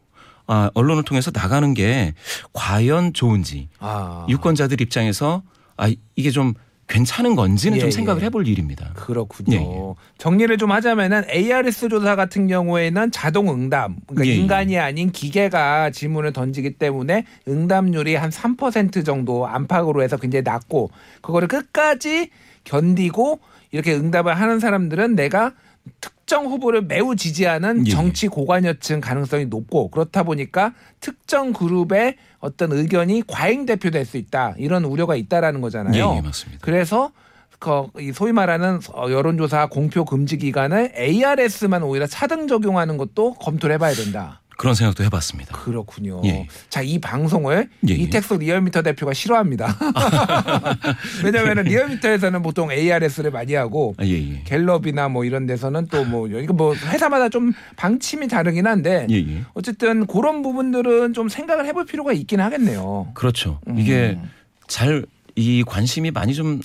아, 0.46 0.70
언론을 0.74 1.04
통해서 1.04 1.30
나가는 1.32 1.72
게 1.74 2.14
과연 2.52 3.12
좋은지 3.12 3.68
아. 3.78 4.26
유권자들 4.28 4.80
입장에서 4.80 5.42
아 5.76 5.90
이게 6.16 6.30
좀 6.30 6.54
괜찮은 6.86 7.34
건지는 7.34 7.76
예, 7.76 7.80
좀 7.80 7.86
예. 7.86 7.90
생각을 7.90 8.22
해볼 8.22 8.46
일입니다. 8.46 8.92
그렇군요. 8.94 9.56
예, 9.56 9.60
예. 9.60 9.94
정리를 10.18 10.56
좀 10.58 10.70
하자면은 10.70 11.24
ARS 11.30 11.88
조사 11.88 12.14
같은 12.14 12.46
경우에는 12.46 13.10
자동 13.10 13.48
응답, 13.48 13.92
그러니까 14.06 14.26
예, 14.26 14.30
예. 14.30 14.34
인간이 14.36 14.78
아닌 14.78 15.10
기계가 15.10 15.90
질문을 15.90 16.32
던지기 16.32 16.74
때문에 16.74 17.24
응답률이 17.48 18.16
한 18.16 18.30
3% 18.30 19.04
정도 19.04 19.46
안팎으로 19.46 20.02
해서 20.02 20.16
굉장히 20.18 20.42
낮고 20.42 20.90
그거를 21.22 21.48
끝까지 21.48 22.30
견디고 22.64 23.40
이렇게 23.70 23.94
응답을 23.94 24.38
하는 24.38 24.60
사람들은 24.60 25.16
내가 25.16 25.52
특 26.00 26.13
정 26.34 26.46
후보를 26.46 26.82
매우 26.82 27.14
지지하는 27.14 27.86
예, 27.86 27.90
예. 27.90 27.94
정치 27.94 28.26
고관여층 28.26 29.00
가능성이 29.00 29.46
높고 29.46 29.90
그렇다 29.90 30.24
보니까 30.24 30.74
특정 30.98 31.52
그룹의 31.52 32.16
어떤 32.40 32.72
의견이 32.72 33.22
과잉 33.28 33.66
대표될 33.66 34.04
수 34.04 34.16
있다 34.16 34.54
이런 34.58 34.84
우려가 34.84 35.14
있다라는 35.14 35.60
거잖아요. 35.60 35.94
예, 35.94 36.16
예, 36.16 36.20
맞습니다. 36.20 36.58
그래서 36.60 37.12
그이 37.60 38.12
소위 38.12 38.32
말하는 38.32 38.80
어, 38.94 39.08
여론조사 39.10 39.68
공표 39.68 40.04
금지 40.04 40.36
기간을 40.36 40.94
ARS만 40.98 41.84
오히려 41.84 42.08
차등 42.08 42.48
적용하는 42.48 42.96
것도 42.96 43.34
검토를 43.34 43.74
해봐야 43.74 43.94
된다. 43.94 44.40
그런 44.56 44.74
생각도 44.74 45.04
해봤습니다. 45.04 45.56
그렇군요. 45.58 46.20
예. 46.24 46.46
자, 46.68 46.80
이 46.82 46.98
방송을 46.98 47.68
예, 47.88 47.92
예. 47.92 47.94
이택수 47.96 48.36
리얼미터 48.38 48.82
대표가 48.82 49.12
싫어합니다. 49.12 49.76
왜냐하면 51.24 51.64
리얼미터에서는 51.64 52.42
보통 52.42 52.70
ARS를 52.70 53.30
많이 53.30 53.54
하고 53.54 53.94
아, 53.98 54.04
예, 54.04 54.12
예. 54.12 54.42
갤럽이나 54.44 55.08
뭐 55.08 55.24
이런 55.24 55.46
데서는 55.46 55.86
또 55.88 56.04
뭐 56.04 56.28
이거 56.28 56.52
뭐 56.52 56.74
회사마다 56.74 57.28
좀 57.30 57.52
방침이 57.76 58.28
다르긴 58.28 58.66
한데 58.66 59.06
예, 59.10 59.16
예. 59.16 59.44
어쨌든 59.54 60.06
그런 60.06 60.42
부분들은 60.42 61.14
좀 61.14 61.28
생각을 61.28 61.66
해볼 61.66 61.86
필요가 61.86 62.12
있긴 62.12 62.40
하겠네요. 62.40 63.10
그렇죠. 63.14 63.60
음. 63.68 63.78
이게 63.78 64.18
잘 64.68 65.04
이 65.36 65.64
관심이 65.66 66.10
많이 66.12 66.32
좀 66.34 66.60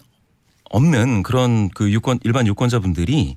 없는 0.69 1.23
그런 1.23 1.69
그 1.69 1.91
유권 1.91 2.19
일반 2.23 2.45
유권자분들이 2.45 3.35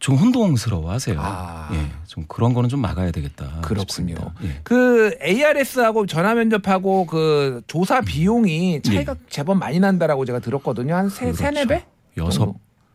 좀 0.00 0.16
혼동스러워하세요. 0.16 1.16
아. 1.20 1.68
예, 1.72 1.86
좀 2.06 2.24
그런 2.26 2.54
거는 2.54 2.68
좀 2.70 2.80
막아야 2.80 3.10
되겠다. 3.10 3.60
그렇군요. 3.62 4.16
예. 4.42 4.60
그 4.64 5.14
ARS하고 5.22 6.06
전화 6.06 6.34
면접하고 6.34 7.04
그 7.06 7.60
조사 7.66 8.00
비용이 8.00 8.80
차이가 8.82 9.14
제법 9.28 9.58
많이 9.58 9.78
난다라고 9.78 10.24
제가 10.24 10.38
들었거든요. 10.38 10.94
한 10.96 11.08
세, 11.10 11.26
예. 11.28 11.32
그렇죠. 11.32 11.44
세네 11.44 11.66
배? 11.66 11.84
여섯? 12.16 12.54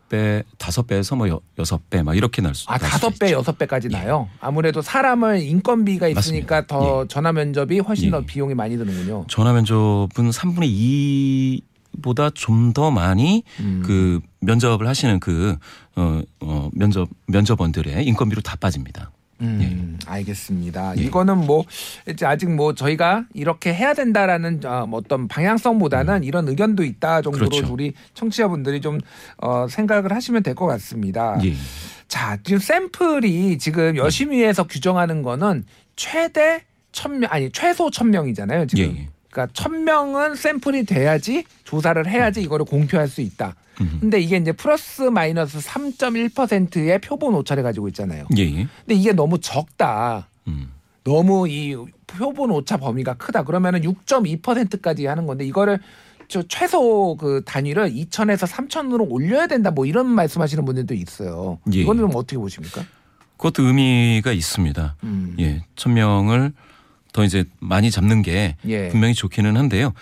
배, 0.10 0.44
다섯 0.60 0.86
배에서 0.86 1.16
뭐 1.16 1.28
여, 1.30 1.40
여섯 1.58 1.90
배 1.90 2.04
막 2.04 2.16
이렇게 2.16 2.42
날 2.42 2.54
수. 2.54 2.66
아, 2.70 2.78
날 2.78 2.90
다섯 2.90 3.12
배. 3.20 3.32
여섯 3.32 3.58
배까지 3.58 3.90
나요. 3.90 4.28
아무래도 4.40 4.82
사람을 4.82 5.42
인건비가 5.42 6.08
있으니까 6.08 6.56
맞습니다. 6.62 6.68
더 6.68 7.06
전화 7.08 7.32
면접이 7.32 7.80
훨씬 7.80 8.08
예. 8.08 8.12
더 8.12 8.22
비용이 8.22 8.54
많이 8.56 8.78
드는군요. 8.78 9.26
전화 9.30 9.54
면접은 9.54 10.30
3분의 10.32 10.64
2 10.66 11.62
보다 12.02 12.30
좀 12.30 12.74
더 12.74 12.92
많이 12.92 13.44
음. 13.60 13.84
그 13.86 14.20
면접을 14.42 14.88
하시는 14.88 15.20
그 15.20 15.56
어, 15.96 16.22
어, 16.42 16.70
면접 16.74 17.08
면접원들의 17.28 18.06
인건비로 18.06 18.42
다 18.42 18.56
빠집니다. 18.60 19.12
음, 19.42 20.00
알겠습니다. 20.06 20.98
예. 20.98 21.04
이거는 21.04 21.46
뭐 21.46 21.66
이제 22.10 22.26
아직 22.26 22.50
뭐 22.50 22.74
저희가 22.74 23.26
이렇게 23.34 23.74
해야 23.74 23.94
된다라는 23.94 24.62
어, 24.66 24.86
뭐 24.88 25.00
어떤 25.00 25.28
방향성보다는 25.28 26.24
이런 26.24 26.48
의견도 26.48 26.84
있다 26.84 27.22
정도로 27.22 27.46
음. 27.46 27.50
그렇죠. 27.50 27.74
우리 27.74 27.94
청취자분들이 28.14 28.80
좀 28.82 29.00
어, 29.38 29.68
생각을 29.70 30.12
하시면 30.14 30.42
될 30.44 30.56
것 30.56 30.66
같습니다. 30.68 31.38
예. 31.44 31.54
자, 32.08 32.38
지금 32.44 32.60
샘플이 32.60 33.58
지금 33.58 33.98
여심위에서 33.98 34.64
규정하는 34.68 35.22
거는 35.22 35.66
최대 35.98 36.64
천명 36.94 37.30
아니 37.32 37.52
최소 37.52 37.90
천명이잖아요 37.92 38.68
지금. 38.68 39.08
예, 39.36 39.42
예. 39.42 39.48
그러니까 39.48 39.48
천명은 39.54 40.36
샘플이 40.36 40.86
돼야지 40.86 41.44
조사를 41.66 42.08
해야지 42.08 42.42
이거를 42.42 42.66
공표할 42.66 43.08
수 43.08 43.22
있다. 43.22 43.56
음. 43.82 43.98
근데 44.00 44.20
이게 44.20 44.38
이제 44.38 44.54
플러스 44.54 45.02
마이너스 45.04 45.60
3.1%의 45.60 47.00
표본 47.02 47.36
오차를 47.36 47.62
가지고 47.64 47.90
있잖아요. 47.90 48.26
예, 48.38 48.44
예. 48.44 48.68
근데 48.86 48.96
이게 48.96 49.12
너무 49.12 49.40
적다. 49.40 50.30
음. 50.48 50.72
너무 51.04 51.48
이 51.50 51.76
표본 52.08 52.52
오차 52.52 52.78
범위가 52.78 53.16
크다. 53.16 53.44
그러면은 53.44 53.82
6.2%까지 53.82 55.06
하는 55.06 55.28
건데 55.28 55.46
이거를 55.46 55.80
저 56.28 56.42
최소 56.48 57.16
그 57.20 57.44
단위를 57.46 57.92
2천에서 57.92 58.48
3천으로 58.48 59.06
올려야 59.12 59.48
된다. 59.48 59.70
뭐 59.70 59.86
이런 59.86 60.08
말씀하시는 60.08 60.64
분들도 60.66 60.94
있어요. 60.94 61.60
예. 61.74 61.82
이거는 61.82 62.02
좀 62.02 62.12
어떻게 62.16 62.38
보십니까? 62.38 62.84
그것도 63.38 63.64
의미가 63.64 64.32
있습니다. 64.32 64.96
음. 65.04 65.36
예, 65.40 65.66
천 65.76 65.94
명을 65.94 66.54
더 67.16 67.24
이제 67.24 67.46
많이 67.62 67.92
잡는 67.92 68.24
게 68.24 68.58
예. 68.68 68.90
분명히 68.90 69.14
좋기는 69.14 69.56
한데요. 69.56 69.94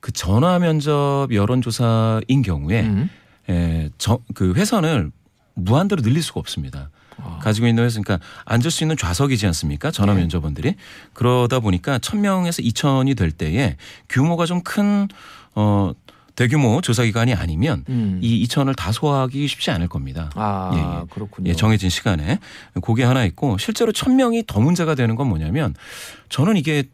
그 0.00 0.12
전화 0.12 0.58
면접 0.58 1.28
여론조사인 1.32 2.42
경우에 2.42 2.82
음. 2.82 3.08
에, 3.48 3.88
저, 3.96 4.18
그 4.34 4.52
회선을 4.52 5.12
무한대로 5.54 6.02
늘릴 6.02 6.22
수가 6.22 6.38
없습니다. 6.40 6.90
아. 7.16 7.38
가지고 7.40 7.68
있는 7.68 7.84
회선, 7.84 8.02
그러니까 8.02 8.22
앉을 8.44 8.70
수 8.70 8.84
있는 8.84 8.98
좌석이지 8.98 9.46
않습니까? 9.46 9.90
전화 9.90 10.12
네. 10.12 10.20
면접원들이. 10.20 10.74
그러다 11.14 11.60
보니까 11.60 11.98
천명에서 11.98 12.60
이천이될 12.60 13.30
때에 13.32 13.78
규모가 14.10 14.44
좀 14.44 14.60
큰, 14.62 15.08
어, 15.54 15.92
대규모 16.40 16.80
조사기관이 16.80 17.34
아니면 17.34 17.84
음. 17.90 18.18
이 18.22 18.46
2천을 18.46 18.74
다 18.74 18.92
소화하기 18.92 19.46
쉽지 19.46 19.70
않을 19.72 19.88
겁니다. 19.88 20.30
아, 20.36 20.70
예, 20.72 20.78
예. 21.02 21.06
그렇군요. 21.10 21.50
예, 21.50 21.54
정해진 21.54 21.90
시간에 21.90 22.38
그게 22.82 23.04
하나 23.04 23.26
있고 23.26 23.58
실제로 23.58 23.92
천 23.92 24.16
명이 24.16 24.44
더 24.46 24.58
문제가 24.58 24.94
되는 24.94 25.16
건 25.16 25.28
뭐냐면 25.28 25.74
저는 26.30 26.56
이게 26.56 26.84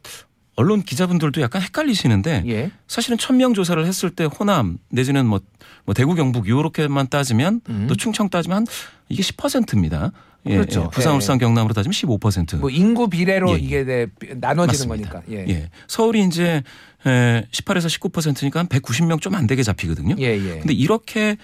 언론 0.57 0.83
기자분들도 0.83 1.41
약간 1.43 1.63
헷갈리시는데 1.63 2.45
예. 2.47 2.71
사실은 2.89 3.19
천명 3.19 3.55
조사를 3.55 3.85
했을 3.85 4.11
때 4.11 4.25
호남 4.25 4.79
내지는 4.89 5.27
뭐, 5.27 5.41
뭐 5.85 5.95
대구 5.95 6.15
경북 6.15 6.49
요렇게만 6.49 7.09
따지면 7.09 7.61
음. 7.69 7.87
또 7.89 7.95
충청 7.95 8.29
따지면 8.29 8.57
한 8.59 8.67
이게 9.09 9.23
10%입니다. 9.23 10.13
예, 10.47 10.57
그렇죠. 10.57 10.85
예. 10.85 10.91
부산, 10.91 11.13
예. 11.13 11.17
울산, 11.17 11.39
경남으로 11.39 11.75
따지면 11.75 11.93
15%. 11.93 12.59
뭐 12.59 12.71
인구 12.71 13.09
비례로 13.09 13.51
예, 13.51 13.55
예. 13.55 13.59
이게 13.59 13.85
네, 13.85 14.07
나눠지는 14.37 14.89
맞습니다. 14.89 15.11
거니까. 15.21 15.33
예. 15.33 15.45
예. 15.49 15.71
서울이 15.89 16.25
이제 16.25 16.63
18에서 17.05 18.11
19%니까 18.11 18.61
한 18.61 18.67
190명 18.69 19.21
좀 19.21 19.35
안 19.35 19.47
되게 19.47 19.63
잡히거든요. 19.63 20.15
예, 20.19 20.25
예. 20.25 20.59
근데 20.59 20.73
이렇게 20.73 21.37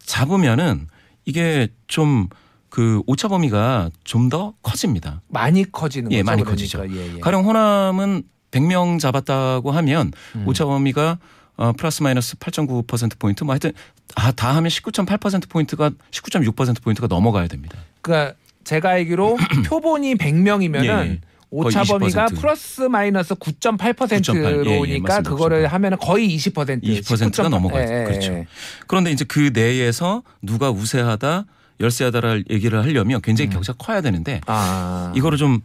잡으면은 0.00 0.88
이게 1.24 1.68
좀 1.86 2.28
그 2.70 3.00
오차 3.06 3.28
범위가 3.28 3.90
좀 4.04 4.28
더 4.28 4.52
커집니다. 4.62 5.22
많이 5.28 5.64
커지는 5.72 6.12
예, 6.12 6.18
거죠. 6.18 6.26
많이 6.26 6.42
그러니까. 6.42 6.50
커지죠. 6.50 6.84
예, 6.90 7.14
예. 7.16 7.20
가령 7.20 7.46
호남은 7.46 8.24
100명 8.50 8.98
잡았다고 8.98 9.70
하면 9.70 10.12
음. 10.36 10.48
오차 10.48 10.64
범위가 10.64 11.18
어, 11.56 11.72
플러스 11.72 12.02
마이너스 12.02 12.36
8.9% 12.36 13.18
포인트 13.18 13.44
뭐 13.44 13.52
하여튼 13.52 13.72
아, 14.14 14.32
다 14.32 14.54
하면 14.56 14.70
19.8% 14.70 15.48
포인트가 15.48 15.90
19.6% 16.10 16.82
포인트가 16.82 17.08
넘어가야 17.08 17.48
됩니다. 17.48 17.78
그러니까 18.00 18.34
제가 18.64 18.90
알기로 18.90 19.36
표본이 19.66 20.14
100명이면은 20.14 20.84
예, 20.84 21.10
예. 21.10 21.20
오차 21.50 21.82
범위가 21.84 22.26
20%. 22.26 22.40
플러스 22.40 22.82
마이너스 22.82 23.34
9.8%로니까 23.34 24.50
9.8, 24.50 24.88
예, 24.88 24.92
예. 24.94 25.22
그거를 25.22 25.66
하면은 25.66 25.98
거의 25.98 26.36
20% 26.36 26.82
20%가 26.82 27.44
19.8. 27.44 27.48
넘어가죠. 27.48 27.92
예, 27.92 28.00
예, 28.00 28.04
그렇죠. 28.04 28.32
예. 28.34 28.46
그런데 28.86 29.10
이제 29.10 29.24
그 29.24 29.50
내에서 29.52 30.22
누가 30.42 30.70
우세하다, 30.70 31.46
열세하다를 31.80 32.44
얘기를 32.50 32.82
하려면 32.82 33.20
굉장히 33.22 33.50
격차가 33.50 33.78
커야 33.78 34.00
되는데 34.00 34.40
아. 34.46 35.12
이거를 35.16 35.38
좀 35.38 35.60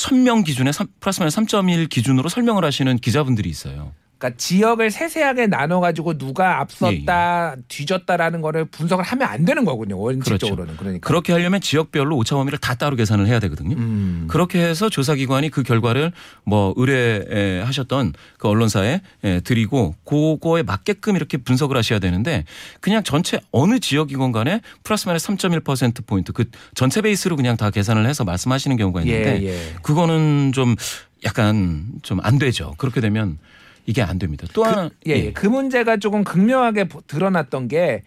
1000명 0.00 0.44
기준에 0.44 0.72
삼- 0.72 0.86
플러스 1.00 1.20
마이너스 1.20 1.36
3.1 1.40 1.88
기준으로 1.88 2.28
설명을 2.28 2.64
하시는 2.64 2.96
기자분들이 2.98 3.48
있어요. 3.50 3.92
그러니까 4.20 4.36
지역을 4.36 4.90
세세하게 4.90 5.46
나눠 5.46 5.80
가지고 5.80 6.18
누가 6.18 6.44
예, 6.50 6.54
앞섰다 6.56 7.56
뒤졌다라는 7.68 8.42
거를 8.42 8.66
분석을 8.66 9.02
하면 9.02 9.28
안 9.28 9.46
되는 9.46 9.64
거군요. 9.64 9.98
원칙적으로는 9.98 10.76
그러니까. 10.76 10.82
그렇죠. 10.82 11.00
그렇게 11.00 11.32
하려면 11.32 11.62
지역별로 11.62 12.16
오차 12.18 12.36
범위를 12.36 12.58
다 12.58 12.74
따로 12.74 12.96
계산을 12.96 13.26
해야 13.26 13.40
되거든요. 13.40 13.76
음. 13.76 14.26
그렇게 14.28 14.62
해서 14.62 14.90
조사기관이 14.90 15.48
그 15.48 15.62
결과를 15.62 16.12
뭐 16.44 16.74
의뢰하셨던 16.76 18.12
그 18.36 18.48
언론사에 18.48 19.00
예, 19.24 19.40
드리고 19.40 19.94
그거에 20.04 20.62
맞게끔 20.64 21.16
이렇게 21.16 21.38
분석을 21.38 21.76
하셔야 21.78 21.98
되는데 21.98 22.44
그냥 22.80 23.02
전체 23.02 23.40
어느 23.52 23.78
지역이건 23.78 24.32
간에 24.32 24.60
플러스 24.84 25.08
마이너스 25.08 25.28
3.1% 25.28 26.06
포인트 26.06 26.32
그 26.32 26.44
전체 26.74 27.00
베이스로 27.00 27.36
그냥 27.36 27.56
다 27.56 27.70
계산을 27.70 28.06
해서 28.06 28.24
말씀하시는 28.24 28.76
경우가 28.76 29.00
있는데 29.00 29.42
예, 29.42 29.48
예. 29.48 29.74
그거는 29.82 30.52
좀 30.52 30.76
약간 31.24 31.86
좀 32.02 32.20
안 32.22 32.38
되죠. 32.38 32.74
그렇게 32.76 33.00
되면 33.00 33.38
이게 33.86 34.02
안 34.02 34.18
됩니다. 34.18 34.46
또 34.52 34.64
하나 34.64 34.90
예, 35.06 35.12
예. 35.12 35.32
그 35.32 35.46
문제가 35.46 35.96
조금 35.96 36.24
극명하게 36.24 36.84
보- 36.84 37.00
드러났던 37.06 37.68
게 37.68 38.02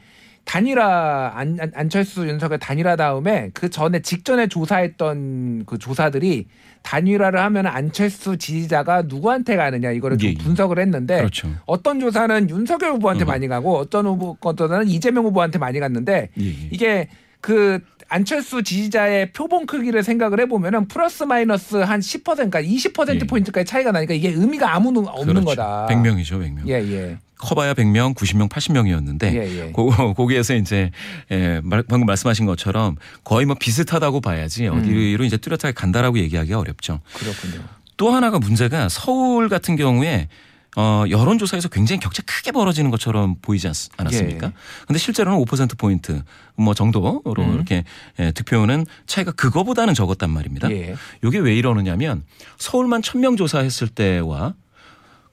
단일화 0.45 1.31
안, 1.35 1.57
안- 1.59 1.71
안 1.73 1.89
철수 1.89 2.27
윤석열 2.27 2.59
단일화 2.59 2.95
다음에 2.97 3.49
그 3.53 3.69
전에 3.69 4.01
직전에 4.01 4.47
조사했던 4.47 5.63
그 5.65 5.77
조사들이 5.77 6.47
단일화를 6.83 7.39
하면 7.39 7.65
안철수 7.65 8.37
지지자가 8.37 9.03
누구한테 9.03 9.55
가느냐 9.55 9.91
이거를 9.91 10.17
좀 10.17 10.27
예, 10.29 10.33
예. 10.33 10.37
분석을 10.37 10.79
했는데 10.79 11.17
그렇죠. 11.17 11.49
어떤 11.65 11.99
조사는 12.01 12.49
윤석열 12.49 12.91
후보한테 12.91 13.23
어. 13.23 13.27
많이 13.27 13.47
가고 13.47 13.77
어떤 13.77 14.05
후보 14.05 14.33
거는 14.35 14.87
이재명 14.89 15.23
후보한테 15.25 15.59
많이 15.59 15.79
갔는데 15.79 16.29
예, 16.39 16.45
예. 16.45 16.51
이게 16.71 17.07
그 17.39 17.79
안철수 18.09 18.63
지지자의 18.63 19.31
표본 19.31 19.65
크기를 19.65 20.03
생각을 20.03 20.39
해보면은 20.41 20.87
플러스 20.87 21.23
마이너스 21.23 21.77
한 21.77 21.99
10% 21.99 22.23
그러니까 22.35 22.61
20% 22.61 23.15
예. 23.15 23.19
포인트까지 23.19 23.65
차이가 23.65 23.91
나니까 23.91 24.13
이게 24.13 24.29
의미가 24.29 24.73
아무 24.75 24.89
없는 24.89 25.33
그렇죠. 25.33 25.45
거다. 25.45 25.87
100명이죠, 25.89 26.39
100명. 26.41 26.67
예, 26.67 26.73
예. 26.73 27.17
커봐야 27.37 27.73
100명, 27.73 28.15
90명, 28.15 28.47
80명이었는데 28.49 29.23
예, 29.33 29.59
예. 29.67 29.71
고, 29.71 29.89
거기에서 30.15 30.55
이제 30.55 30.91
예, 31.31 31.59
말- 31.63 31.83
방금 31.83 32.05
말씀하신 32.05 32.45
것처럼 32.45 32.95
거의 33.23 33.45
뭐 33.45 33.55
비슷하다고 33.59 34.21
봐야지 34.21 34.67
음. 34.67 34.79
어디로 34.79 35.23
이제 35.25 35.37
뚜렷하게 35.37 35.73
간다라고 35.73 36.19
얘기하기가 36.19 36.57
어렵죠. 36.59 36.99
그렇군요. 37.13 37.63
또 37.97 38.11
하나가 38.11 38.39
문제가 38.39 38.87
서울 38.89 39.49
같은 39.49 39.75
경우에 39.75 40.29
어, 40.75 41.03
여론조사에서 41.09 41.69
굉장히 41.69 41.99
격차 41.99 42.23
크게 42.23 42.51
벌어지는 42.51 42.91
것처럼 42.91 43.35
보이지 43.41 43.67
않, 43.67 43.73
않았습니까? 43.97 44.47
예. 44.47 44.53
근데 44.87 44.99
실제로는 44.99 45.39
5%포인트 45.45 46.23
뭐 46.55 46.73
정도로 46.73 47.21
음. 47.25 47.53
이렇게 47.55 47.83
예, 48.19 48.31
득표는 48.31 48.85
차이가 49.05 49.31
그거보다는 49.31 49.93
적었단 49.93 50.29
말입니다. 50.29 50.71
예. 50.71 50.95
이게 51.23 51.39
왜 51.39 51.55
이러느냐면 51.55 52.23
서울만 52.57 53.01
1000명 53.01 53.37
조사했을 53.37 53.87
때와 53.87 54.53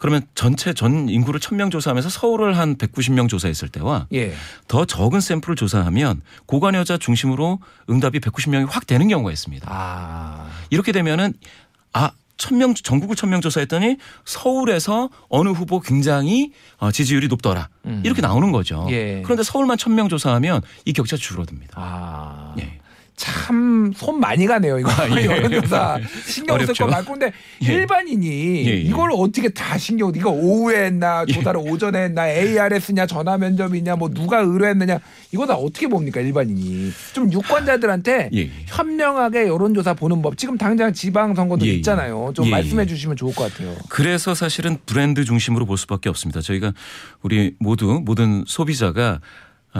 그러면 0.01 0.23
전체 0.35 0.73
전 0.73 1.11
인구를 1.11 1.41
1000명 1.41 1.71
조사하면서 1.71 2.09
서울을 2.09 2.57
한 2.57 2.77
190명 2.77 3.29
조사했을 3.29 3.69
때와 3.69 4.07
예. 4.15 4.35
더 4.67 4.87
적은 4.87 5.21
샘플을 5.21 5.57
조사하면 5.57 6.23
고관 6.47 6.75
여자 6.75 6.97
중심으로 6.97 7.61
응답이 7.91 8.21
190명이 8.21 8.67
확 8.69 8.87
되는 8.87 9.09
경우가 9.09 9.31
있습니다. 9.31 9.67
아. 9.71 10.49
이렇게 10.71 10.93
되면은 10.93 11.35
아, 11.93 12.13
1000명 12.41 12.83
전국을 12.83 13.17
1000명 13.17 13.43
조사했더니 13.43 13.97
서울에서 14.25 15.11
어느 15.29 15.51
후보 15.51 15.81
굉장히 15.81 16.53
어, 16.79 16.91
지지율이 16.91 17.29
높더라. 17.29 17.69
음. 17.87 18.03
이렇게 18.05 18.23
나오는 18.23 18.51
거죠. 18.51 18.87
예. 18.91 19.23
그런데 19.23 19.43
서울만 19.43 19.77
1000명 19.77 20.09
조사하면 20.09 20.63
이 20.85 20.93
격차 20.93 21.17
줄어듭니다. 21.17 21.75
아. 21.77 22.55
예. 22.59 22.80
참 23.21 23.93
손 23.97 24.19
많이 24.21 24.47
가네요 24.47 24.79
이거 24.79 24.91
예. 25.21 25.27
여론조사 25.27 25.99
신경 26.25 26.65
쓸. 26.65 26.75
거 26.75 26.87
많고 26.87 27.13
근데 27.13 27.33
예. 27.63 27.73
일반인이 27.73 28.67
예, 28.67 28.71
예. 28.71 28.77
이걸 28.77 29.11
어떻게 29.13 29.49
다 29.49 29.77
신경 29.77 30.13
이거 30.15 30.31
오후에 30.31 30.87
했나 30.87 31.25
조사를 31.27 31.61
오전에 31.61 32.05
했나 32.05 32.29
ARS냐 32.29 33.07
전화 33.07 33.37
면접이냐 33.37 33.97
뭐 33.97 34.09
누가 34.09 34.41
의뢰했느냐 34.41 34.99
이거 35.33 35.47
다 35.47 35.55
어떻게 35.55 35.87
봅니까 35.87 36.21
일반인이 36.21 36.93
좀 37.13 37.33
유권자들한테 37.33 38.31
예, 38.33 38.39
예. 38.39 38.51
현명하게 38.67 39.49
여론조사 39.49 39.95
보는 39.95 40.23
법 40.23 40.39
지금 40.39 40.57
당장 40.57 40.93
지방선거도 40.93 41.67
예, 41.67 41.71
예. 41.71 41.75
있잖아요 41.75 42.33
좀 42.35 42.47
예, 42.47 42.51
말씀해 42.51 42.83
예. 42.83 42.87
주시면 42.87 43.17
좋을 43.17 43.35
것 43.35 43.53
같아요 43.53 43.75
그래서 43.89 44.35
사실은 44.35 44.79
브랜드 44.87 45.25
중심으로 45.25 45.67
볼 45.67 45.77
수밖에 45.77 46.09
없습니다. 46.09 46.41
저희가 46.41 46.73
우리 47.23 47.55
모두 47.59 48.01
모든 48.05 48.45
소비자가 48.47 49.21
아, 49.21 49.21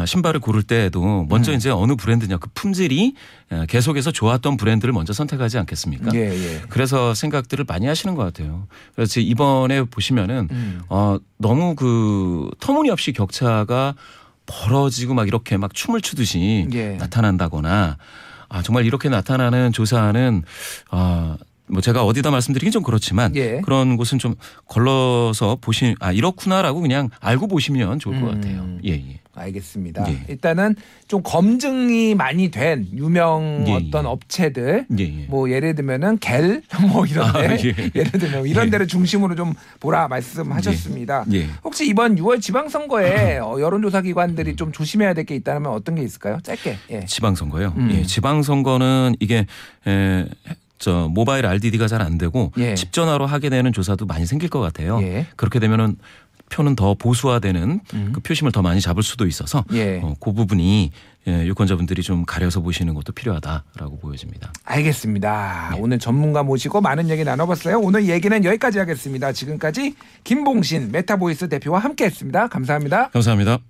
신발을 0.07 0.41
고를 0.41 0.63
때에도 0.63 1.27
먼저 1.29 1.53
이제 1.53 1.71
어느 1.71 1.97
브랜드냐 1.97 2.39
그 2.39 2.49
품질이 2.55 3.15
아, 3.51 3.67
계속해서 3.67 4.13
좋았던 4.13 4.57
브랜드를 4.57 4.93
먼저 4.93 5.13
선택하지 5.13 5.59
않겠습니까? 5.59 6.13
예, 6.15 6.31
예. 6.31 6.63
그래서 6.69 7.15
생각들을 7.15 7.65
많이 7.67 7.87
하시는 7.87 8.15
것 8.15 8.23
같아요. 8.23 8.69
그래서 8.95 9.21
이번에 9.21 9.83
보시면은 9.83 10.49
음. 10.51 10.83
어, 10.89 11.19
너무 11.39 11.75
그 11.75 12.49
터무니없이 12.61 13.13
격차가 13.13 13.95
벌어지고 14.47 15.15
막 15.15 15.27
이렇게 15.27 15.57
막 15.57 15.75
춤을 15.75 16.01
추듯이 16.01 16.69
예. 16.73 16.97
나타난다거나 16.97 17.99
아 18.49 18.63
정말 18.63 18.85
이렇게 18.85 19.09
나타나는 19.09 19.73
조사는 19.73 20.45
아. 20.91 21.37
뭐 21.71 21.81
제가 21.81 22.05
어디다 22.05 22.31
말씀드리긴 22.31 22.73
좀 22.73 22.83
그렇지만 22.83 23.35
예. 23.37 23.61
그런 23.63 23.97
곳은 23.97 24.19
좀 24.19 24.35
걸러서 24.67 25.59
보시 25.61 25.95
아 26.01 26.13
이렇구나라고 26.13 26.81
그냥 26.81 27.09
알고 27.21 27.49
보시면 27.49 27.99
좋을 27.99 28.21
것 28.21 28.29
음. 28.29 28.35
같아요. 28.35 28.67
예 28.85 28.91
예. 28.93 29.21
알겠습니다. 29.33 30.05
예. 30.11 30.25
일단은 30.29 30.75
좀 31.09 31.23
검증이 31.23 32.15
많이 32.15 32.51
된 32.51 32.87
유명 32.95 33.65
예, 33.69 33.73
어떤 33.73 34.05
예. 34.05 34.09
업체들 34.09 34.87
예, 34.99 35.03
예. 35.05 35.27
뭐 35.29 35.49
예를 35.51 35.75
들면은 35.77 36.19
갤 36.19 36.63
뭐 36.93 37.07
이런데 37.07 37.39
아, 37.39 37.53
예. 37.53 37.91
예를 37.95 38.11
들면 38.11 38.47
이런 38.47 38.67
예. 38.67 38.71
데를 38.71 38.87
중심으로 38.89 39.37
좀 39.37 39.55
보라 39.79 40.09
말씀하셨습니다. 40.09 41.25
예. 41.33 41.47
혹시 41.65 41.87
이번 41.87 42.17
6월 42.17 42.41
지방선거에 42.43 43.39
어, 43.43 43.59
여론조사 43.61 44.03
기관들이 44.03 44.57
좀 44.57 44.73
조심해야 44.73 45.15
될 45.15 45.21
게 45.25 45.35
있다면 45.37 45.71
어떤 45.71 45.95
게 45.97 46.03
있을까요? 46.03 46.39
짧게. 46.43 46.77
예. 46.91 47.05
지방선거요. 47.05 47.75
음. 47.77 47.91
예, 47.93 48.03
지방선거는 48.05 49.17
이게 49.21 49.47
에, 49.87 50.25
저 50.81 51.09
모바일 51.09 51.47
RDD가 51.47 51.87
잘 51.87 52.01
안 52.01 52.17
되고 52.19 52.51
예. 52.57 52.75
집 52.75 52.93
전화로 52.93 53.27
하게 53.27 53.51
되는 53.51 53.73
조사도 53.73 54.07
많이 54.07 54.25
생길 54.27 54.49
것 54.49 54.59
같아요. 54.61 55.01
예. 55.03 55.27
그렇게 55.37 55.59
되면은 55.61 55.97
표는 56.49 56.75
더 56.75 56.95
보수화되는 56.95 57.81
음. 57.95 58.11
그 58.13 58.21
표심을 58.21 58.51
더 58.51 58.63
많이 58.63 58.81
잡을 58.81 59.03
수도 59.03 59.27
있어서 59.27 59.65
예. 59.73 60.01
어, 60.03 60.15
그 60.19 60.33
부분이 60.33 60.91
예, 61.29 61.47
유권자분들이 61.47 62.03
좀 62.03 62.25
가려서 62.25 62.61
보시는 62.61 62.95
것도 62.95 63.13
필요하다라고 63.13 63.99
보여집니다. 64.01 64.51
알겠습니다. 64.65 65.75
오늘 65.79 65.99
전문가 65.99 66.43
모시고 66.43 66.81
많은 66.81 67.11
얘기 67.11 67.23
나눠봤어요. 67.23 67.79
오늘 67.79 68.09
얘기는 68.09 68.43
여기까지 68.43 68.79
하겠습니다. 68.79 69.31
지금까지 69.33 69.95
김봉신 70.25 70.91
메타보이스 70.91 71.51
대표와 71.51 71.79
함께했습니다. 71.81 72.49
감사합니다. 72.49 73.11
감사합니다. 73.11 73.70